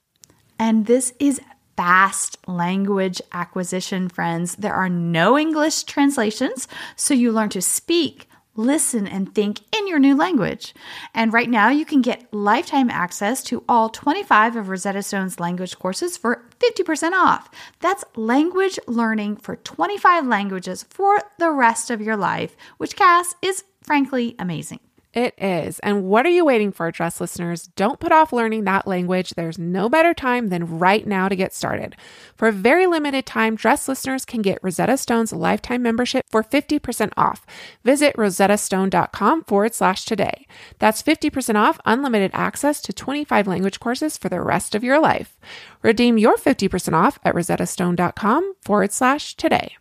And 0.58 0.86
this 0.86 1.12
is 1.18 1.40
fast 1.76 2.38
language 2.48 3.20
acquisition, 3.32 4.08
friends. 4.08 4.56
There 4.56 4.74
are 4.74 4.88
no 4.88 5.36
English 5.36 5.82
translations, 5.84 6.66
so 6.96 7.12
you 7.12 7.30
learn 7.30 7.50
to 7.50 7.62
speak, 7.62 8.28
listen, 8.56 9.06
and 9.06 9.32
think 9.32 9.60
in 9.76 9.86
your 9.86 10.00
new 10.00 10.16
language. 10.16 10.74
And 11.14 11.32
right 11.32 11.48
now, 11.48 11.68
you 11.68 11.84
can 11.84 12.02
get 12.02 12.32
lifetime 12.32 12.90
access 12.90 13.42
to 13.44 13.62
all 13.68 13.88
25 13.88 14.56
of 14.56 14.68
Rosetta 14.68 15.02
Stone's 15.02 15.38
language 15.38 15.78
courses 15.78 16.16
for 16.16 16.44
50% 16.58 17.12
off. 17.12 17.48
That's 17.78 18.04
language 18.16 18.78
learning 18.88 19.36
for 19.36 19.54
25 19.54 20.26
languages 20.26 20.84
for 20.90 21.20
the 21.38 21.50
rest 21.50 21.90
of 21.90 22.00
your 22.00 22.16
life, 22.16 22.56
which, 22.78 22.96
Cass, 22.96 23.36
is 23.40 23.62
frankly 23.82 24.34
amazing. 24.38 24.80
It 25.14 25.34
is. 25.38 25.78
And 25.80 26.04
what 26.04 26.26
are 26.26 26.30
you 26.30 26.44
waiting 26.44 26.70
for, 26.70 26.92
dress 26.92 27.20
listeners? 27.20 27.66
Don't 27.76 27.98
put 27.98 28.12
off 28.12 28.32
learning 28.32 28.64
that 28.64 28.86
language. 28.86 29.30
There's 29.30 29.58
no 29.58 29.88
better 29.88 30.12
time 30.12 30.48
than 30.48 30.78
right 30.78 31.06
now 31.06 31.28
to 31.28 31.34
get 31.34 31.54
started. 31.54 31.96
For 32.36 32.48
a 32.48 32.52
very 32.52 32.86
limited 32.86 33.24
time, 33.24 33.56
dress 33.56 33.88
listeners 33.88 34.26
can 34.26 34.42
get 34.42 34.58
Rosetta 34.62 34.98
Stone's 34.98 35.32
lifetime 35.32 35.82
membership 35.82 36.26
for 36.30 36.44
50% 36.44 37.12
off. 37.16 37.46
Visit 37.84 38.14
rosettastone.com 38.16 39.44
forward 39.44 39.74
slash 39.74 40.04
today. 40.04 40.46
That's 40.78 41.02
50% 41.02 41.56
off 41.56 41.80
unlimited 41.86 42.30
access 42.34 42.80
to 42.82 42.92
25 42.92 43.46
language 43.46 43.80
courses 43.80 44.18
for 44.18 44.28
the 44.28 44.42
rest 44.42 44.74
of 44.74 44.84
your 44.84 45.00
life. 45.00 45.38
Redeem 45.82 46.18
your 46.18 46.36
50% 46.36 46.92
off 46.92 47.18
at 47.24 47.34
rosettastone.com 47.34 48.54
forward 48.62 48.92
slash 48.92 49.34
today. 49.36 49.74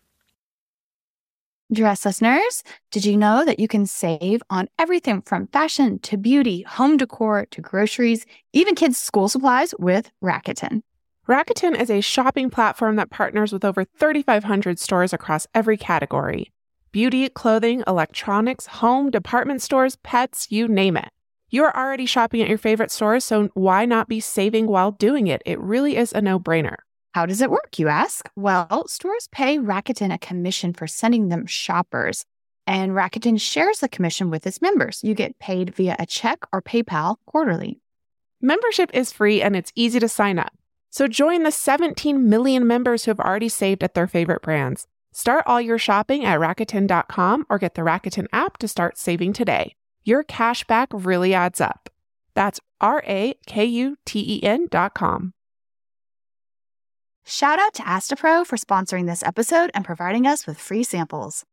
Dress 1.74 2.06
listeners, 2.06 2.64
did 2.92 3.04
you 3.04 3.18
know 3.18 3.44
that 3.44 3.60
you 3.60 3.68
can 3.68 3.86
save 3.86 4.42
on 4.50 4.70
everything 4.80 5.22
from 5.22 5.48
fashion 5.48 6.00
to 6.00 6.16
beauty, 6.16 6.62
home 6.62 6.96
decor 6.96 7.46
to 7.48 7.60
groceries, 7.60 8.26
even 8.54 8.74
kids' 8.74 8.98
school 8.98 9.28
supplies 9.28 9.74
with 9.78 10.10
Rakuten? 10.24 10.82
Rakuten 11.28 11.78
is 11.78 11.90
a 11.90 12.00
shopping 12.00 12.50
platform 12.50 12.96
that 12.96 13.10
partners 13.10 13.52
with 13.52 13.66
over 13.66 13.84
3,500 13.84 14.80
stores 14.80 15.12
across 15.12 15.46
every 15.54 15.76
category 15.76 16.54
beauty, 16.94 17.28
clothing, 17.28 17.84
electronics, 17.86 18.68
home, 18.68 19.12
department 19.12 19.62
stores, 19.62 19.98
pets, 19.98 20.48
you 20.50 20.70
name 20.70 20.96
it. 20.96 21.10
You're 21.50 21.76
already 21.76 22.06
shopping 22.06 22.42
at 22.42 22.48
your 22.48 22.58
favorite 22.58 22.92
stores, 22.92 23.26
so 23.26 23.50
why 23.56 23.84
not 23.84 24.08
be 24.08 24.22
saving 24.22 24.68
while 24.68 24.92
doing 24.92 25.28
it? 25.28 25.42
It 25.46 25.60
really 25.60 25.98
is 25.98 26.14
a 26.14 26.22
no 26.22 26.40
brainer. 26.40 26.78
How 27.18 27.26
does 27.26 27.42
it 27.42 27.50
work, 27.50 27.80
you 27.80 27.88
ask? 27.88 28.30
Well, 28.36 28.88
stores 28.88 29.28
pay 29.32 29.58
Rakuten 29.58 30.14
a 30.14 30.20
commission 30.20 30.72
for 30.72 30.86
sending 30.86 31.30
them 31.30 31.48
shoppers, 31.48 32.26
and 32.68 32.92
Rakuten 32.92 33.42
shares 33.42 33.80
the 33.80 33.90
commission 33.90 34.30
with 34.30 34.46
its 34.46 34.62
members. 34.62 35.04
You 35.04 35.16
get 35.16 35.40
paid 35.40 35.74
via 35.74 35.96
a 35.98 36.06
check 36.06 36.46
or 36.54 36.62
PayPal 36.62 37.16
quarterly. 37.26 37.82
Membership 38.40 38.92
is 38.94 39.12
free 39.12 39.42
and 39.42 39.56
it's 39.56 39.72
easy 39.74 40.00
to 40.00 40.08
sign 40.08 40.38
up. 40.38 40.54
So 40.92 41.08
join 41.08 41.42
the 41.42 41.50
17 41.52 42.30
million 42.30 42.68
members 42.68 43.06
who 43.06 43.10
have 43.10 43.20
already 43.20 43.50
saved 43.50 43.84
at 43.84 43.96
their 43.96 44.06
favorite 44.06 44.44
brands. 44.44 44.86
Start 45.12 45.44
all 45.48 45.60
your 45.60 45.80
shopping 45.80 46.24
at 46.24 46.40
Rakuten.com 46.40 47.48
or 47.50 47.58
get 47.58 47.74
the 47.74 47.82
Rakuten 47.82 48.28
app 48.32 48.58
to 48.58 48.68
start 48.68 48.96
saving 48.96 49.34
today. 49.34 49.74
Your 50.04 50.22
cash 50.22 50.66
back 50.66 50.90
really 50.94 51.34
adds 51.34 51.60
up. 51.60 51.90
That's 52.36 52.60
R 52.80 53.02
A 53.08 53.34
K 53.48 53.66
U 53.66 53.98
T 54.06 54.20
E 54.20 54.44
N.com. 54.44 55.34
Shout 57.30 57.60
out 57.60 57.74
to 57.74 57.84
Astepro 57.84 58.48
for 58.48 58.56
sponsoring 58.56 59.06
this 59.06 59.22
episode 59.22 59.70
and 59.74 59.84
providing 59.84 60.26
us 60.26 60.48
with 60.48 60.58
free 60.58 60.82
samples. 60.82 61.44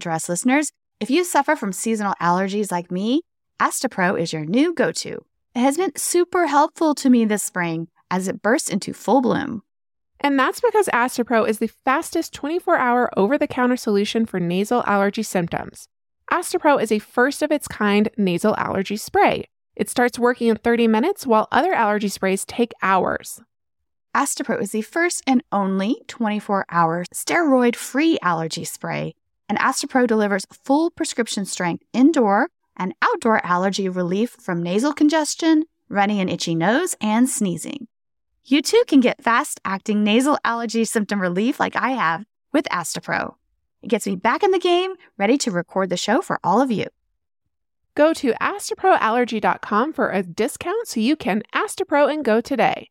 Dress 0.00 0.28
listeners, 0.28 0.72
if 0.98 1.08
you 1.08 1.22
suffer 1.22 1.54
from 1.54 1.72
seasonal 1.72 2.14
allergies 2.20 2.72
like 2.72 2.90
me, 2.90 3.22
Astepro 3.60 4.20
is 4.20 4.32
your 4.32 4.44
new 4.44 4.74
go 4.74 4.90
to. 4.90 5.24
It 5.54 5.60
has 5.60 5.76
been 5.76 5.94
super 5.94 6.48
helpful 6.48 6.96
to 6.96 7.08
me 7.08 7.24
this 7.24 7.44
spring 7.44 7.86
as 8.10 8.26
it 8.26 8.42
bursts 8.42 8.70
into 8.70 8.92
full 8.92 9.20
bloom. 9.20 9.62
And 10.18 10.36
that's 10.36 10.60
because 10.60 10.88
Astepro 10.88 11.48
is 11.48 11.60
the 11.60 11.70
fastest 11.84 12.34
24 12.34 12.76
hour 12.76 13.08
over 13.16 13.38
the 13.38 13.46
counter 13.46 13.76
solution 13.76 14.26
for 14.26 14.40
nasal 14.40 14.82
allergy 14.84 15.22
symptoms. 15.22 15.86
Astepro 16.32 16.82
is 16.82 16.90
a 16.90 16.98
first 16.98 17.40
of 17.40 17.52
its 17.52 17.68
kind 17.68 18.08
nasal 18.16 18.56
allergy 18.56 18.96
spray. 18.96 19.44
It 19.76 19.88
starts 19.88 20.18
working 20.18 20.48
in 20.48 20.56
30 20.56 20.88
minutes 20.88 21.24
while 21.24 21.46
other 21.52 21.72
allergy 21.72 22.08
sprays 22.08 22.44
take 22.44 22.72
hours. 22.82 23.40
Astepro 24.14 24.60
is 24.60 24.72
the 24.72 24.82
first 24.82 25.22
and 25.26 25.42
only 25.52 26.02
24 26.08 26.66
hour 26.68 27.04
steroid 27.14 27.76
free 27.76 28.18
allergy 28.22 28.64
spray, 28.64 29.14
and 29.48 29.56
Astepro 29.58 30.06
delivers 30.06 30.46
full 30.52 30.90
prescription 30.90 31.44
strength 31.44 31.84
indoor 31.92 32.48
and 32.76 32.94
outdoor 33.02 33.44
allergy 33.46 33.88
relief 33.88 34.30
from 34.30 34.62
nasal 34.62 34.92
congestion, 34.92 35.64
runny 35.88 36.20
and 36.20 36.28
itchy 36.28 36.56
nose, 36.56 36.96
and 37.00 37.28
sneezing. 37.28 37.86
You 38.44 38.62
too 38.62 38.82
can 38.88 38.98
get 38.98 39.22
fast 39.22 39.60
acting 39.64 40.02
nasal 40.02 40.38
allergy 40.44 40.84
symptom 40.84 41.20
relief 41.20 41.60
like 41.60 41.76
I 41.76 41.90
have 41.90 42.24
with 42.52 42.64
Astepro. 42.64 43.34
It 43.80 43.90
gets 43.90 44.06
me 44.06 44.16
back 44.16 44.42
in 44.42 44.50
the 44.50 44.58
game, 44.58 44.94
ready 45.18 45.38
to 45.38 45.52
record 45.52 45.88
the 45.88 45.96
show 45.96 46.20
for 46.20 46.40
all 46.42 46.60
of 46.60 46.72
you. 46.72 46.86
Go 47.94 48.12
to 48.14 48.32
asteproallergy.com 48.32 49.92
for 49.92 50.10
a 50.10 50.22
discount 50.24 50.88
so 50.88 50.98
you 50.98 51.14
can 51.14 51.42
Astepro 51.54 52.12
and 52.12 52.24
go 52.24 52.40
today. 52.40 52.90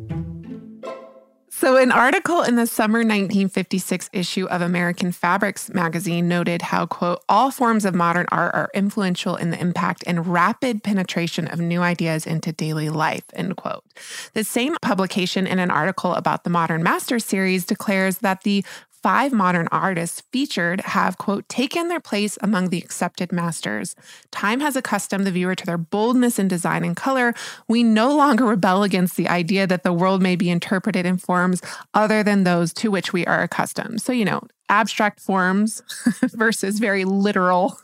So, 1.61 1.77
an 1.77 1.91
article 1.91 2.41
in 2.41 2.55
the 2.55 2.65
summer 2.65 3.01
1956 3.01 4.09
issue 4.13 4.47
of 4.47 4.63
American 4.63 5.11
Fabrics 5.11 5.71
magazine 5.71 6.27
noted 6.27 6.63
how, 6.63 6.87
quote, 6.87 7.23
all 7.29 7.51
forms 7.51 7.85
of 7.85 7.93
modern 7.93 8.25
art 8.31 8.55
are 8.55 8.71
influential 8.73 9.35
in 9.35 9.51
the 9.51 9.59
impact 9.61 10.03
and 10.07 10.25
rapid 10.25 10.81
penetration 10.81 11.45
of 11.47 11.59
new 11.59 11.83
ideas 11.83 12.25
into 12.25 12.51
daily 12.51 12.89
life, 12.89 13.25
end 13.33 13.57
quote. 13.57 13.83
The 14.33 14.43
same 14.43 14.75
publication 14.81 15.45
in 15.45 15.59
an 15.59 15.69
article 15.69 16.15
about 16.15 16.45
the 16.45 16.49
Modern 16.49 16.81
Masters 16.81 17.25
series 17.25 17.63
declares 17.63 18.17
that 18.17 18.41
the 18.41 18.65
five 19.01 19.31
modern 19.31 19.67
artists 19.71 20.21
featured 20.31 20.81
have, 20.81 21.17
quote, 21.17 21.47
taken 21.49 21.87
their 21.87 21.99
place 21.99 22.37
among 22.41 22.69
the 22.69 22.77
accepted 22.77 23.31
masters. 23.31 23.95
Time 24.31 24.59
has 24.59 24.75
accustomed 24.75 25.25
the 25.25 25.31
viewer 25.31 25.55
to 25.55 25.65
their 25.65 25.77
boldness 25.77 26.37
in 26.37 26.47
design 26.47 26.83
and 26.83 26.95
color. 26.95 27.33
We 27.67 27.83
no 27.83 28.15
longer 28.15 28.45
rebel 28.45 28.83
against 28.83 29.15
the 29.15 29.27
idea 29.27 29.65
that 29.67 29.83
the 29.83 29.93
world 29.93 30.21
may 30.21 30.35
be 30.35 30.49
interpreted 30.49 31.05
in 31.05 31.17
forms 31.17 31.61
other 31.93 32.23
than 32.23 32.43
those 32.43 32.73
to 32.73 32.91
which 32.91 33.13
we 33.13 33.25
are 33.25 33.41
accustomed. 33.41 34.01
So, 34.01 34.11
you 34.11 34.25
know, 34.25 34.41
abstract 34.69 35.19
forms 35.19 35.81
versus 36.21 36.79
very 36.79 37.05
literal 37.05 37.77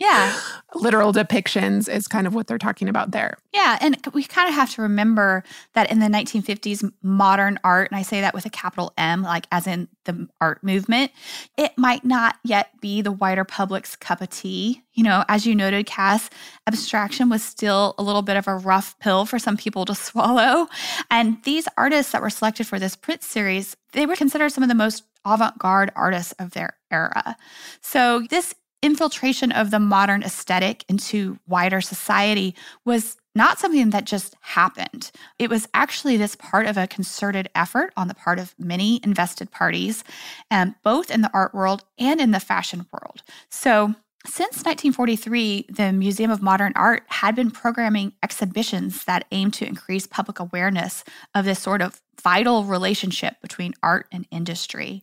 yeah. 0.00 0.34
Literal 0.74 1.12
depictions 1.12 1.92
is 1.92 2.08
kind 2.08 2.26
of 2.26 2.34
what 2.34 2.46
they're 2.46 2.56
talking 2.56 2.88
about 2.88 3.10
there. 3.10 3.36
Yeah. 3.52 3.76
And 3.82 3.98
we 4.14 4.24
kind 4.24 4.48
of 4.48 4.54
have 4.54 4.70
to 4.74 4.82
remember 4.82 5.44
that 5.74 5.92
in 5.92 5.98
the 5.98 6.06
1950s, 6.06 6.90
modern 7.02 7.58
art, 7.64 7.90
and 7.90 7.98
I 7.98 8.02
say 8.02 8.22
that 8.22 8.32
with 8.32 8.46
a 8.46 8.50
capital 8.50 8.94
M, 8.96 9.22
like 9.22 9.46
as 9.52 9.66
in 9.66 9.88
the 10.06 10.26
art 10.40 10.64
movement, 10.64 11.12
it 11.58 11.76
might 11.76 12.02
not 12.02 12.36
yet 12.44 12.80
be 12.80 13.02
the 13.02 13.12
wider 13.12 13.44
public's 13.44 13.94
cup 13.94 14.22
of 14.22 14.30
tea. 14.30 14.82
You 14.94 15.04
know, 15.04 15.22
as 15.28 15.46
you 15.46 15.54
noted, 15.54 15.84
Cass, 15.84 16.30
abstraction 16.66 17.28
was 17.28 17.42
still 17.42 17.94
a 17.98 18.02
little 18.02 18.22
bit 18.22 18.38
of 18.38 18.48
a 18.48 18.56
rough 18.56 18.98
pill 19.00 19.26
for 19.26 19.38
some 19.38 19.58
people 19.58 19.84
to 19.84 19.94
swallow. 19.94 20.66
And 21.10 21.42
these 21.44 21.68
artists 21.76 22.12
that 22.12 22.22
were 22.22 22.30
selected 22.30 22.66
for 22.66 22.78
this 22.78 22.96
print 22.96 23.22
series, 23.22 23.76
they 23.92 24.06
were 24.06 24.16
considered 24.16 24.50
some 24.50 24.62
of 24.62 24.70
the 24.70 24.74
most 24.74 25.04
avant 25.26 25.58
garde 25.58 25.92
artists 25.94 26.32
of 26.38 26.52
their 26.52 26.78
era. 26.90 27.36
So, 27.82 28.26
this 28.30 28.54
infiltration 28.82 29.52
of 29.52 29.70
the 29.70 29.78
modern 29.78 30.22
aesthetic 30.22 30.84
into 30.88 31.38
wider 31.46 31.80
society 31.80 32.54
was 32.84 33.16
not 33.34 33.58
something 33.58 33.90
that 33.90 34.04
just 34.04 34.34
happened. 34.40 35.10
It 35.38 35.50
was 35.50 35.68
actually 35.72 36.16
this 36.16 36.34
part 36.34 36.66
of 36.66 36.76
a 36.76 36.86
concerted 36.86 37.48
effort 37.54 37.92
on 37.96 38.08
the 38.08 38.14
part 38.14 38.38
of 38.38 38.54
many 38.58 39.00
invested 39.04 39.50
parties, 39.50 40.02
um, 40.50 40.74
both 40.82 41.10
in 41.10 41.20
the 41.20 41.30
art 41.32 41.54
world 41.54 41.84
and 41.98 42.20
in 42.20 42.32
the 42.32 42.40
fashion 42.40 42.86
world. 42.92 43.22
So, 43.48 43.94
since 44.26 44.64
1943, 44.64 45.66
the 45.70 45.92
Museum 45.92 46.30
of 46.30 46.42
Modern 46.42 46.74
Art 46.76 47.04
had 47.06 47.34
been 47.34 47.50
programming 47.50 48.12
exhibitions 48.22 49.04
that 49.06 49.24
aimed 49.32 49.54
to 49.54 49.66
increase 49.66 50.06
public 50.06 50.38
awareness 50.38 51.04
of 51.34 51.46
this 51.46 51.58
sort 51.58 51.80
of 51.80 52.02
vital 52.22 52.64
relationship 52.64 53.40
between 53.40 53.72
art 53.82 54.06
and 54.12 54.26
industry. 54.30 55.02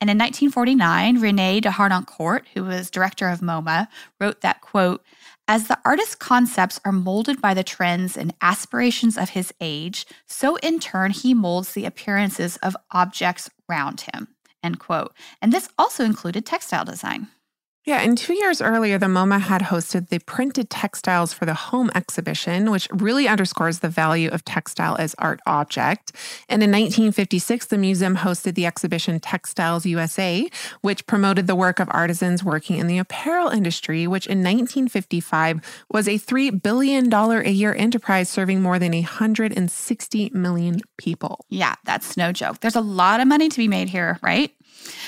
And 0.00 0.10
in 0.10 0.18
1949, 0.18 1.20
Rene 1.20 1.60
de 1.60 1.70
Harnoncourt, 1.70 2.42
who 2.54 2.64
was 2.64 2.90
director 2.90 3.28
of 3.28 3.40
MoMA, 3.40 3.88
wrote 4.20 4.42
that, 4.42 4.60
quote, 4.60 5.02
as 5.48 5.68
the 5.68 5.78
artist's 5.84 6.14
concepts 6.14 6.80
are 6.84 6.92
molded 6.92 7.40
by 7.40 7.54
the 7.54 7.64
trends 7.64 8.16
and 8.16 8.34
aspirations 8.42 9.16
of 9.16 9.30
his 9.30 9.54
age, 9.60 10.04
so 10.26 10.56
in 10.56 10.80
turn 10.80 11.12
he 11.12 11.34
molds 11.34 11.72
the 11.72 11.84
appearances 11.84 12.56
of 12.58 12.76
objects 12.90 13.48
round 13.68 14.02
him, 14.12 14.28
end 14.62 14.80
quote. 14.80 15.14
And 15.40 15.52
this 15.52 15.68
also 15.78 16.04
included 16.04 16.44
textile 16.44 16.84
design. 16.84 17.28
Yeah, 17.86 18.00
and 18.00 18.18
two 18.18 18.34
years 18.34 18.60
earlier, 18.60 18.98
the 18.98 19.06
MoMA 19.06 19.40
had 19.40 19.62
hosted 19.62 20.08
the 20.08 20.18
Printed 20.18 20.68
Textiles 20.68 21.32
for 21.32 21.46
the 21.46 21.54
Home 21.54 21.88
exhibition, 21.94 22.72
which 22.72 22.88
really 22.90 23.28
underscores 23.28 23.78
the 23.78 23.88
value 23.88 24.28
of 24.28 24.44
textile 24.44 24.96
as 24.96 25.14
art 25.18 25.38
object. 25.46 26.10
And 26.48 26.64
in 26.64 26.72
1956, 26.72 27.66
the 27.66 27.78
museum 27.78 28.16
hosted 28.16 28.56
the 28.56 28.66
exhibition 28.66 29.20
Textiles 29.20 29.86
USA, 29.86 30.50
which 30.80 31.06
promoted 31.06 31.46
the 31.46 31.54
work 31.54 31.78
of 31.78 31.88
artisans 31.92 32.42
working 32.42 32.78
in 32.78 32.88
the 32.88 32.98
apparel 32.98 33.50
industry, 33.50 34.08
which 34.08 34.26
in 34.26 34.38
1955 34.38 35.60
was 35.88 36.08
a 36.08 36.18
$3 36.18 36.60
billion 36.60 37.12
a 37.14 37.50
year 37.50 37.72
enterprise 37.72 38.28
serving 38.28 38.60
more 38.60 38.80
than 38.80 38.94
160 38.94 40.30
million 40.34 40.80
people. 40.96 41.44
Yeah, 41.50 41.76
that's 41.84 42.16
no 42.16 42.32
joke. 42.32 42.58
There's 42.58 42.74
a 42.74 42.80
lot 42.80 43.20
of 43.20 43.28
money 43.28 43.48
to 43.48 43.56
be 43.56 43.68
made 43.68 43.88
here, 43.88 44.18
right? 44.22 44.52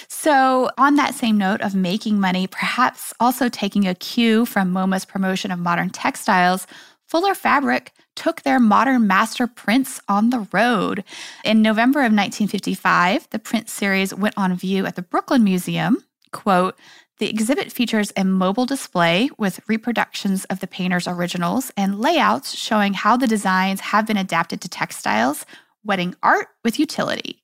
So, 0.09 0.71
on 0.79 0.97
that 0.97 1.15
same 1.15 1.39
note 1.39 1.61
of 1.61 1.75
making 1.75 2.21
money, 2.21 2.47
perhaps 2.47 3.15
also 3.21 3.49
taking 3.49 3.87
a 3.87 3.95
cue 3.95 4.47
from 4.47 4.73
MoMA's 4.73 5.05
promotion 5.05 5.51
of 5.51 5.59
modern 5.59 5.91
textiles, 5.91 6.67
Fuller 7.07 7.35
Fabric 7.35 7.93
took 8.17 8.43
their 8.43 8.61
modern 8.61 9.07
master 9.07 9.47
prints 9.47 10.01
on 10.09 10.31
the 10.31 10.47
road. 10.53 11.05
In 11.45 11.63
November 11.63 12.01
of 12.01 12.13
1955, 12.13 13.29
the 13.31 13.39
print 13.39 13.69
series 13.69 14.13
went 14.13 14.37
on 14.37 14.55
view 14.57 14.85
at 14.85 14.97
the 14.97 15.03
Brooklyn 15.03 15.45
Museum. 15.45 16.05
Quote, 16.33 16.77
the 17.19 17.31
exhibit 17.31 17.73
features 17.73 18.13
a 18.17 18.25
mobile 18.25 18.67
display 18.67 19.31
with 19.39 19.61
reproductions 19.69 20.45
of 20.47 20.61
the 20.61 20.67
painter's 20.67 21.09
originals 21.09 21.73
and 21.77 21.99
layouts 21.99 22.55
showing 22.55 22.95
how 22.95 23.17
the 23.17 23.27
designs 23.27 23.81
have 23.81 24.07
been 24.07 24.17
adapted 24.17 24.61
to 24.61 24.69
textiles, 24.69 25.45
wedding 25.85 26.15
art 26.23 26.49
with 26.63 26.79
utility. 26.79 27.38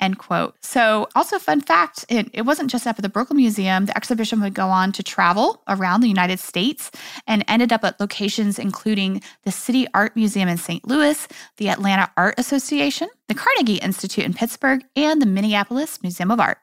End 0.00 0.18
quote. 0.18 0.56
So, 0.60 1.08
also, 1.14 1.38
fun 1.38 1.60
fact 1.60 2.04
it, 2.08 2.28
it 2.32 2.42
wasn't 2.42 2.70
just 2.70 2.86
up 2.86 2.98
at 2.98 3.02
the 3.02 3.08
Brooklyn 3.08 3.36
Museum. 3.36 3.86
The 3.86 3.96
exhibition 3.96 4.40
would 4.40 4.54
go 4.54 4.68
on 4.68 4.90
to 4.92 5.02
travel 5.02 5.62
around 5.68 6.00
the 6.00 6.08
United 6.08 6.40
States 6.40 6.90
and 7.26 7.44
ended 7.46 7.72
up 7.72 7.84
at 7.84 8.00
locations 8.00 8.58
including 8.58 9.22
the 9.44 9.52
City 9.52 9.86
Art 9.94 10.16
Museum 10.16 10.48
in 10.48 10.56
St. 10.56 10.86
Louis, 10.86 11.28
the 11.58 11.68
Atlanta 11.68 12.10
Art 12.16 12.34
Association, 12.38 13.08
the 13.28 13.34
Carnegie 13.34 13.76
Institute 13.76 14.24
in 14.24 14.34
Pittsburgh, 14.34 14.84
and 14.96 15.22
the 15.22 15.26
Minneapolis 15.26 16.02
Museum 16.02 16.30
of 16.30 16.40
Art. 16.40 16.58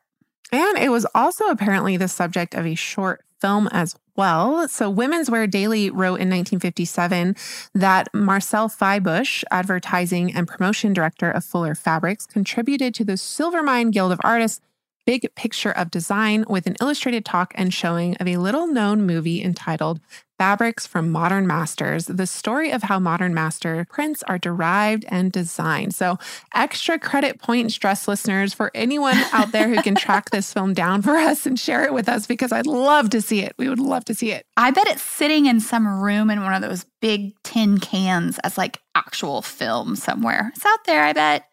And 0.52 0.78
it 0.78 0.90
was 0.90 1.08
also 1.16 1.46
apparently 1.48 1.96
the 1.96 2.10
subject 2.10 2.54
of 2.54 2.66
a 2.66 2.76
short 2.76 3.24
film 3.40 3.70
as 3.72 3.96
well. 4.16 4.68
So, 4.68 4.90
Women's 4.90 5.30
Wear 5.30 5.48
Daily 5.48 5.90
wrote 5.90 6.20
in 6.20 6.30
1957 6.30 7.36
that 7.74 8.14
Marcel 8.14 8.70
Feibusch, 8.70 9.44
advertising 9.52 10.34
and 10.34 10.48
promotion 10.48 10.94
director 10.94 11.30
of 11.32 11.44
Fuller 11.44 11.76
Fabrics, 11.76 12.26
contributed 12.26 12.94
to 12.96 13.04
the 13.04 13.14
Silvermine 13.14 13.92
Guild 13.92 14.12
of 14.12 14.20
Artists 14.24 14.62
big 15.06 15.34
picture 15.36 15.72
of 15.72 15.92
design 15.92 16.46
with 16.48 16.68
an 16.68 16.76
illustrated 16.80 17.26
talk 17.26 17.54
and 17.56 17.74
showing 17.74 18.16
of 18.18 18.28
a 18.28 18.38
little 18.38 18.68
known 18.68 19.06
movie 19.06 19.44
entitled 19.44 20.00
Fabrics 20.42 20.88
from 20.88 21.12
Modern 21.12 21.46
Masters, 21.46 22.06
the 22.06 22.26
story 22.26 22.72
of 22.72 22.82
how 22.82 22.98
modern 22.98 23.32
master 23.32 23.86
prints 23.92 24.24
are 24.24 24.40
derived 24.40 25.06
and 25.08 25.32
designed. 25.32 25.94
So, 25.94 26.18
extra 26.56 26.98
credit 26.98 27.40
points, 27.40 27.78
dress 27.78 28.08
listeners, 28.08 28.52
for 28.52 28.72
anyone 28.74 29.18
out 29.34 29.52
there 29.52 29.68
who 29.68 29.80
can 29.84 29.94
track 29.94 30.32
this 30.32 30.52
film 30.54 30.74
down 30.74 31.04
for 31.04 31.12
us 31.12 31.46
and 31.46 31.60
share 31.60 31.86
it 31.86 31.94
with 31.94 32.10
us 32.10 32.26
because 32.26 32.52
I'd 32.52 32.66
love 32.66 33.12
to 33.12 33.22
see 33.22 33.42
it. 33.42 33.54
We 33.60 33.70
would 33.70 33.78
love 33.78 34.04
to 34.06 34.16
see 34.16 34.32
it. 34.32 34.48
I 34.58 34.72
bet 34.72 34.88
it's 34.88 35.04
sitting 35.04 35.46
in 35.46 35.60
some 35.60 36.02
room 36.02 36.32
in 36.32 36.42
one 36.42 36.56
of 36.56 36.68
those 36.68 36.88
big 37.02 37.36
tin 37.44 37.78
cans 37.78 38.40
as 38.40 38.58
like 38.58 38.82
actual 38.96 39.44
film 39.44 39.96
somewhere. 39.96 40.52
It's 40.56 40.66
out 40.66 40.86
there, 40.86 41.04
I 41.04 41.14
bet. 41.14 41.46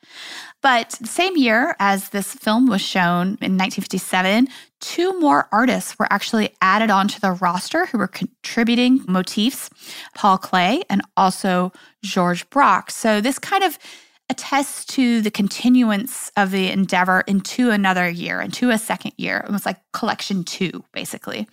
But 0.61 0.97
the 1.01 1.07
same 1.07 1.37
year 1.37 1.77
as 1.79 2.09
this 2.09 2.35
film 2.35 2.67
was 2.67 2.81
shown 2.81 3.39
in 3.41 3.57
1957, 3.57 4.49
two 4.81 5.19
more 5.21 5.49
artists 5.53 5.99
were 5.99 6.13
actually 6.13 6.55
added 6.61 6.91
onto 6.91 7.21
the 7.21 7.33
roster 7.33 7.87
who 7.87 7.99
were 7.99 8.09
contributing 8.09 9.05
motifs 9.07 9.71
Paul 10.17 10.39
Klee 10.39 10.83
and 10.91 11.03
also 11.17 11.73
George 12.03 12.49
Braque. 12.51 12.91
So 12.91 13.21
this 13.21 13.39
kind 13.39 13.63
of 13.63 13.79
attests 14.31 14.85
to 14.85 15.23
the 15.23 15.31
continuance 15.31 16.31
of 16.37 16.51
the 16.51 16.71
endeavor 16.71 17.23
into 17.27 17.71
another 17.71 18.09
year, 18.09 18.41
into 18.41 18.71
a 18.71 18.79
second 18.79 19.13
year. 19.17 19.45
It 19.49 19.53
was 19.53 19.65
like 19.65 19.79
collection 19.93 20.45
two, 20.45 20.85
basically. 20.93 21.49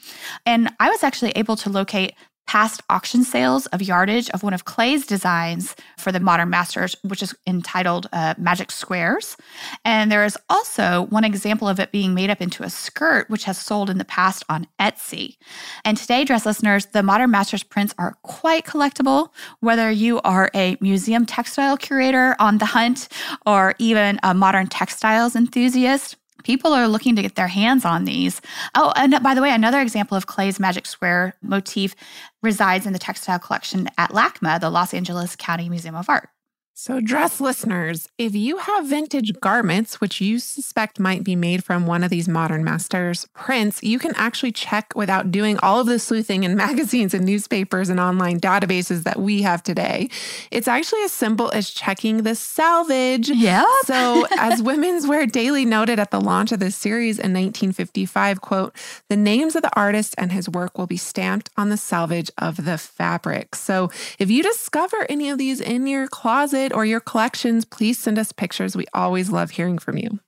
And 0.46 0.74
I 0.80 0.90
was 0.90 1.04
actually 1.04 1.32
able 1.32 1.56
to 1.58 1.70
locate 1.70 2.16
past 2.48 2.82
auction 2.90 3.24
sales 3.24 3.66
of 3.68 3.82
yardage 3.82 4.30
of 4.30 4.44
one 4.44 4.54
of 4.54 4.66
Klee's 4.66 5.06
designs 5.06 5.76
for 5.98 6.12
the 6.12 6.20
Modern 6.20 6.50
Masters, 6.50 6.96
which 7.04 7.24
is 7.24 7.36
entitled 7.48 8.08
uh, 8.14 8.36
Magic 8.38 8.72
Squares. 8.72 9.36
And 9.84 10.12
there 10.12 10.26
is 10.26 10.38
also 10.50 11.08
one 11.10 11.24
example 11.24 11.68
of 11.68 11.80
it 11.80 11.92
being 11.92 12.14
made 12.14 12.30
up 12.30 12.42
into 12.42 12.64
a 12.64 12.70
skirt, 12.70 13.30
which 13.30 13.46
has 13.46 13.58
sold 13.58 13.90
in 13.90 13.98
the 13.98 14.06
past 14.06 14.44
on 14.50 14.68
Etsy. 14.80 15.38
And 15.84 15.98
today, 15.98 16.24
dress 16.24 16.46
listeners, 16.46 16.88
the 16.88 17.04
Modern 17.04 17.32
Masters 17.32 17.64
prints 17.64 17.94
are 17.98 18.18
quite 18.22 18.66
collectible, 18.66 19.30
whether 19.60 19.90
you 19.90 20.22
are 20.22 20.52
a 20.54 20.78
museum 20.80 21.26
textile 21.26 21.78
curator 21.78 22.36
on 22.40 22.60
the 22.60 22.66
hunt 22.66 23.08
or 23.46 23.76
even 23.80 24.20
a 24.24 24.34
modern 24.34 24.68
textiles 24.68 25.36
enthusiast 25.36 26.16
people 26.46 26.72
are 26.72 26.88
looking 26.88 27.16
to 27.18 27.22
get 27.22 27.36
their 27.36 27.48
hands 27.48 27.84
on 27.84 28.06
these. 28.06 28.40
Oh, 28.76 28.94
and 28.96 29.22
by 29.22 29.34
the 29.34 29.42
way, 29.42 29.52
another 29.52 29.82
example 29.82 30.16
of 30.16 30.28
Klee's 30.28 30.60
Magic 30.60 30.86
Square 30.86 31.36
motif 31.42 31.96
resides 32.42 32.86
in 32.86 32.94
the 32.94 33.00
textile 33.00 33.40
collection 33.40 33.90
at 33.98 34.12
LACMA, 34.12 34.62
the 34.62 34.70
Los 34.70 34.94
Angeles 34.94 35.36
County 35.36 35.68
Museum 35.68 35.96
of 35.96 36.08
Art. 36.08 36.30
So, 36.78 37.00
dress 37.00 37.40
listeners, 37.40 38.10
if 38.18 38.36
you 38.36 38.58
have 38.58 38.88
vintage 38.88 39.40
garments, 39.40 40.02
which 40.02 40.20
you 40.20 40.40
suspect 40.40 41.00
might 41.00 41.24
be 41.24 41.34
made 41.34 41.64
from 41.64 41.88
one 41.88 42.04
of 42.04 42.10
these 42.10 42.28
modern 42.28 42.66
masters 42.66 43.26
prints, 43.34 43.82
you 43.82 43.98
can 43.98 44.12
actually 44.18 44.52
check 44.52 44.92
without 44.94 45.32
doing 45.32 45.58
all 45.60 45.80
of 45.80 45.88
the 45.88 46.00
sleuthing 46.00 46.44
in 46.44 46.54
magazines 46.58 47.14
and 47.14 47.26
newspapers 47.26 47.88
and 47.88 47.98
online 47.98 48.42
databases 48.42 49.04
that 49.04 49.22
we 49.22 49.42
have 49.42 49.64
today. 49.64 50.10
It's 50.52 50.68
actually 50.68 51.04
as 51.04 51.14
simple 51.14 51.50
as 51.52 51.70
checking 51.70 52.24
the 52.24 52.36
selvage. 52.36 53.30
Yeah. 53.30 53.64
So, 53.86 54.28
as 54.38 54.62
Women's 54.62 55.08
Wear 55.08 55.26
Daily 55.26 55.64
noted 55.64 55.98
at 55.98 56.12
the 56.12 56.20
launch 56.20 56.52
of 56.52 56.60
this 56.60 56.76
series 56.76 57.20
in 57.20 57.32
1955, 57.32 58.42
quote, 58.42 58.76
the 59.08 59.16
names 59.16 59.56
of 59.56 59.62
the 59.62 59.74
artist 59.80 60.14
and 60.18 60.34
his 60.34 60.50
work 60.50 60.78
will 60.78 60.88
be 60.88 60.98
stamped 60.98 61.50
on 61.56 61.70
the 61.70 61.78
selvage 61.78 62.32
of 62.38 62.66
the 62.66 62.78
fabric. 62.78 63.56
So, 63.56 63.90
if 64.20 64.30
you 64.30 64.44
discover 64.44 65.06
any 65.08 65.30
of 65.30 65.38
these 65.38 65.62
in 65.62 65.88
your 65.88 66.10
closet, 66.10 66.65
or 66.74 66.86
your 66.86 67.00
collections, 67.00 67.66
please 67.66 67.98
send 67.98 68.18
us 68.18 68.32
pictures. 68.32 68.76
We 68.76 68.86
always 68.94 69.30
love 69.30 69.52
hearing 69.52 69.78
from 69.78 69.98
you. 69.98 70.20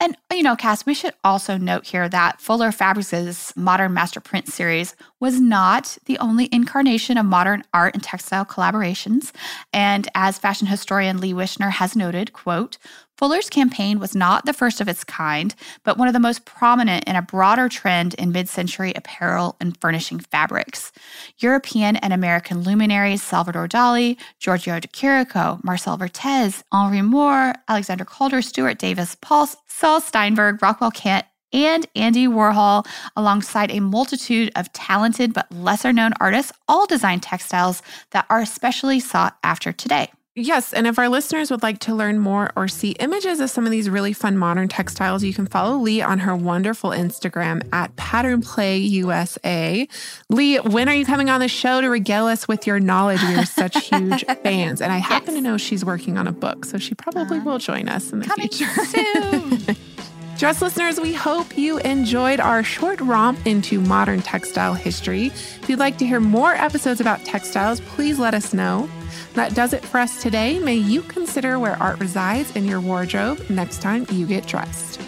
And, 0.00 0.16
you 0.32 0.42
know, 0.42 0.56
Cass, 0.56 0.86
we 0.86 0.94
should 0.94 1.14
also 1.24 1.56
note 1.56 1.86
here 1.86 2.08
that 2.08 2.40
Fuller 2.40 2.72
Fabrics' 2.72 3.56
Modern 3.56 3.92
Master 3.92 4.20
Print 4.20 4.48
series 4.48 4.94
was 5.20 5.40
not 5.40 5.98
the 6.06 6.18
only 6.18 6.48
incarnation 6.52 7.18
of 7.18 7.26
modern 7.26 7.64
art 7.72 7.94
and 7.94 8.02
textile 8.02 8.44
collaborations. 8.44 9.32
And 9.72 10.08
as 10.14 10.38
fashion 10.38 10.66
historian 10.66 11.18
Lee 11.18 11.32
Wishner 11.32 11.70
has 11.70 11.96
noted, 11.96 12.32
quote, 12.32 12.78
Fuller's 13.16 13.48
campaign 13.48 14.00
was 14.00 14.16
not 14.16 14.44
the 14.44 14.52
first 14.52 14.80
of 14.80 14.88
its 14.88 15.04
kind, 15.04 15.54
but 15.84 15.96
one 15.96 16.08
of 16.08 16.14
the 16.14 16.20
most 16.20 16.44
prominent 16.44 17.04
in 17.04 17.14
a 17.14 17.22
broader 17.22 17.68
trend 17.68 18.14
in 18.14 18.32
mid 18.32 18.48
century 18.48 18.92
apparel 18.96 19.56
and 19.60 19.80
furnishing 19.80 20.18
fabrics. 20.18 20.90
European 21.38 21.94
and 21.96 22.12
American 22.12 22.62
luminaries 22.62 23.22
Salvador 23.22 23.68
Dali, 23.68 24.16
Giorgio 24.40 24.80
de 24.80 24.88
Chirico, 24.88 25.62
Marcel 25.62 25.96
Vertès, 25.96 26.64
Henry 26.72 27.02
Moore, 27.02 27.54
Alexander 27.68 28.04
Calder, 28.04 28.42
Stuart 28.42 28.78
Davis, 28.78 29.16
Paul 29.20 29.48
Saul 29.68 30.00
Steinberg, 30.00 30.60
Rockwell 30.60 30.90
Kent, 30.90 31.24
and 31.52 31.86
Andy 31.94 32.26
Warhol, 32.26 32.84
alongside 33.16 33.70
a 33.70 33.80
multitude 33.80 34.50
of 34.56 34.72
talented 34.72 35.32
but 35.32 35.50
lesser 35.52 35.92
known 35.92 36.12
artists, 36.18 36.52
all 36.66 36.86
design 36.86 37.20
textiles 37.20 37.80
that 38.10 38.26
are 38.28 38.40
especially 38.40 38.98
sought 38.98 39.38
after 39.44 39.72
today. 39.72 40.10
Yes. 40.36 40.72
And 40.72 40.88
if 40.88 40.98
our 40.98 41.08
listeners 41.08 41.52
would 41.52 41.62
like 41.62 41.78
to 41.80 41.94
learn 41.94 42.18
more 42.18 42.50
or 42.56 42.66
see 42.66 42.90
images 42.92 43.38
of 43.38 43.50
some 43.50 43.66
of 43.66 43.70
these 43.70 43.88
really 43.88 44.12
fun 44.12 44.36
modern 44.36 44.66
textiles, 44.66 45.22
you 45.22 45.32
can 45.32 45.46
follow 45.46 45.76
Lee 45.76 46.02
on 46.02 46.18
her 46.18 46.34
wonderful 46.34 46.90
Instagram 46.90 47.62
at 47.72 47.94
Pattern 47.94 48.42
Play 48.42 48.78
USA. 48.78 49.86
Lee, 50.28 50.56
when 50.58 50.88
are 50.88 50.94
you 50.94 51.04
coming 51.04 51.30
on 51.30 51.38
the 51.38 51.46
show 51.46 51.80
to 51.80 51.88
regale 51.88 52.26
us 52.26 52.48
with 52.48 52.66
your 52.66 52.80
knowledge? 52.80 53.22
We 53.22 53.34
are 53.36 53.46
such 53.46 53.76
huge 53.88 54.24
fans. 54.42 54.80
And 54.80 54.92
I 54.92 54.98
happen 54.98 55.34
to 55.34 55.40
know 55.40 55.56
she's 55.56 55.84
working 55.84 56.18
on 56.18 56.26
a 56.26 56.32
book, 56.32 56.64
so 56.64 56.78
she 56.78 56.96
probably 56.96 57.38
uh, 57.38 57.44
will 57.44 57.58
join 57.58 57.88
us 57.88 58.12
in 58.12 58.18
the 58.18 58.28
future. 58.30 58.66
Soon. 58.86 59.76
Dress 60.36 60.60
listeners, 60.60 60.98
we 60.98 61.14
hope 61.14 61.56
you 61.56 61.78
enjoyed 61.78 62.40
our 62.40 62.64
short 62.64 63.00
romp 63.00 63.46
into 63.46 63.80
modern 63.80 64.20
textile 64.20 64.74
history. 64.74 65.26
If 65.26 65.68
you'd 65.68 65.78
like 65.78 65.96
to 65.98 66.06
hear 66.06 66.18
more 66.18 66.54
episodes 66.54 67.00
about 67.00 67.24
textiles, 67.24 67.78
please 67.80 68.18
let 68.18 68.34
us 68.34 68.52
know. 68.52 68.90
That 69.34 69.54
does 69.54 69.72
it 69.72 69.84
for 69.84 69.98
us 69.98 70.22
today. 70.22 70.58
May 70.58 70.76
you 70.76 71.02
consider 71.02 71.58
where 71.58 71.80
art 71.82 71.98
resides 71.98 72.54
in 72.56 72.64
your 72.64 72.80
wardrobe 72.80 73.44
next 73.50 73.82
time 73.82 74.06
you 74.10 74.26
get 74.26 74.46
dressed. 74.46 75.00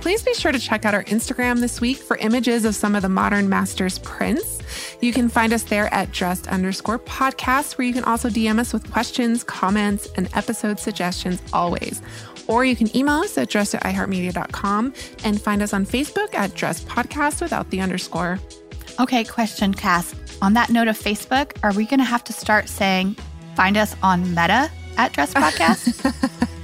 Please 0.00 0.22
be 0.22 0.32
sure 0.32 0.52
to 0.52 0.58
check 0.58 0.84
out 0.84 0.94
our 0.94 1.04
Instagram 1.04 1.60
this 1.60 1.80
week 1.80 1.98
for 1.98 2.16
images 2.16 2.64
of 2.64 2.74
some 2.74 2.94
of 2.94 3.02
the 3.02 3.08
Modern 3.08 3.48
Masters 3.48 3.98
prints. 3.98 4.58
You 5.02 5.12
can 5.12 5.28
find 5.28 5.52
us 5.52 5.64
there 5.64 5.92
at 5.92 6.12
dressed 6.12 6.48
underscore 6.48 6.98
podcast, 6.98 7.76
where 7.76 7.86
you 7.86 7.92
can 7.92 8.04
also 8.04 8.30
DM 8.30 8.58
us 8.58 8.72
with 8.72 8.90
questions, 8.90 9.44
comments, 9.44 10.08
and 10.16 10.28
episode 10.34 10.80
suggestions 10.80 11.42
always. 11.52 12.00
Or 12.46 12.64
you 12.64 12.74
can 12.74 12.94
email 12.96 13.16
us 13.16 13.36
at 13.36 13.50
dressed 13.50 13.74
at 13.74 13.84
iheartmedia.com 13.84 14.94
and 15.24 15.40
find 15.40 15.60
us 15.60 15.74
on 15.74 15.84
Facebook 15.84 16.34
at 16.34 16.54
dress 16.54 16.82
podcast 16.82 17.42
without 17.42 17.68
the 17.70 17.80
underscore. 17.82 18.40
Okay, 19.00 19.22
question, 19.22 19.74
Cass. 19.74 20.12
On 20.42 20.54
that 20.54 20.70
note 20.70 20.88
of 20.88 20.98
Facebook, 20.98 21.56
are 21.62 21.72
we 21.72 21.86
going 21.86 22.00
to 22.00 22.04
have 22.04 22.24
to 22.24 22.32
start 22.32 22.68
saying, 22.68 23.16
find 23.54 23.76
us 23.76 23.94
on 24.02 24.34
Meta 24.34 24.70
at 24.96 25.12
Dress 25.12 25.32
Podcast? 25.32 26.12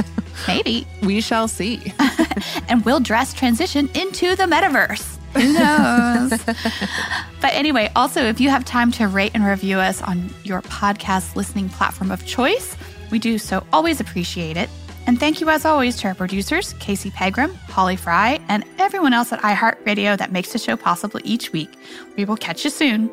Maybe. 0.49 0.85
We 1.03 1.20
shall 1.20 1.47
see. 1.47 1.92
and 2.68 2.85
we'll 2.85 2.99
dress 2.99 3.35
transition 3.35 3.88
into 3.94 4.35
the 4.35 4.44
metaverse. 4.44 5.16
Who 5.35 5.53
knows? 5.53 6.44
but 7.40 7.55
anyway, 7.55 7.90
also, 7.94 8.25
if 8.25 8.40
you 8.40 8.51
have 8.51 8.64
time 8.64 8.90
to 8.92 9.07
rate 9.07 9.33
and 9.35 9.44
review 9.44 9.79
us 9.79 10.03
on 10.03 10.29
your 10.42 10.61
podcast 10.62 11.37
listening 11.37 11.68
platform 11.68 12.11
of 12.11 12.27
choice, 12.27 12.77
we 13.12 13.20
do 13.20 13.38
so 13.38 13.64
always 13.73 14.01
appreciate 14.01 14.57
it. 14.57 14.68
And 15.07 15.21
thank 15.21 15.40
you, 15.40 15.51
as 15.51 15.64
always, 15.64 15.97
to 15.99 16.09
our 16.09 16.14
producers, 16.14 16.73
Casey 16.75 17.11
Pegram, 17.11 17.55
Holly 17.69 17.97
Fry, 17.97 18.40
and 18.49 18.64
everyone 18.79 19.12
else 19.12 19.33
at 19.33 19.40
iHeartRadio 19.43 20.17
that 20.17 20.33
makes 20.33 20.53
the 20.53 20.59
show 20.59 20.77
possible 20.77 21.21
each 21.25 21.53
week. 21.53 21.77
We 22.17 22.25
will 22.25 22.37
catch 22.37 22.64
you 22.64 22.71
soon. 22.71 23.11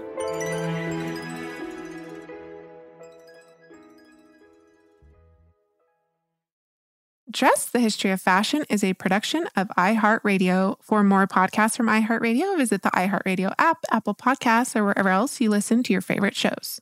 Dress 7.30 7.66
the 7.66 7.80
History 7.80 8.12
of 8.12 8.22
Fashion 8.22 8.66
is 8.70 8.84
a 8.84 8.94
production 8.94 9.48
of 9.56 9.70
iHeartRadio. 9.78 10.76
For 10.82 11.02
more 11.02 11.28
podcasts 11.28 11.78
from 11.78 11.88
iHeartRadio, 11.88 12.58
visit 12.58 12.82
the 12.82 12.92
iHeartRadio 12.92 13.54
app, 13.58 13.78
Apple 13.90 14.16
Podcasts, 14.16 14.76
or 14.76 14.84
wherever 14.84 15.10
else 15.10 15.40
you 15.40 15.50
listen 15.50 15.82
to 15.84 15.94
your 15.94 16.02
favorite 16.02 16.36
shows. 16.36 16.82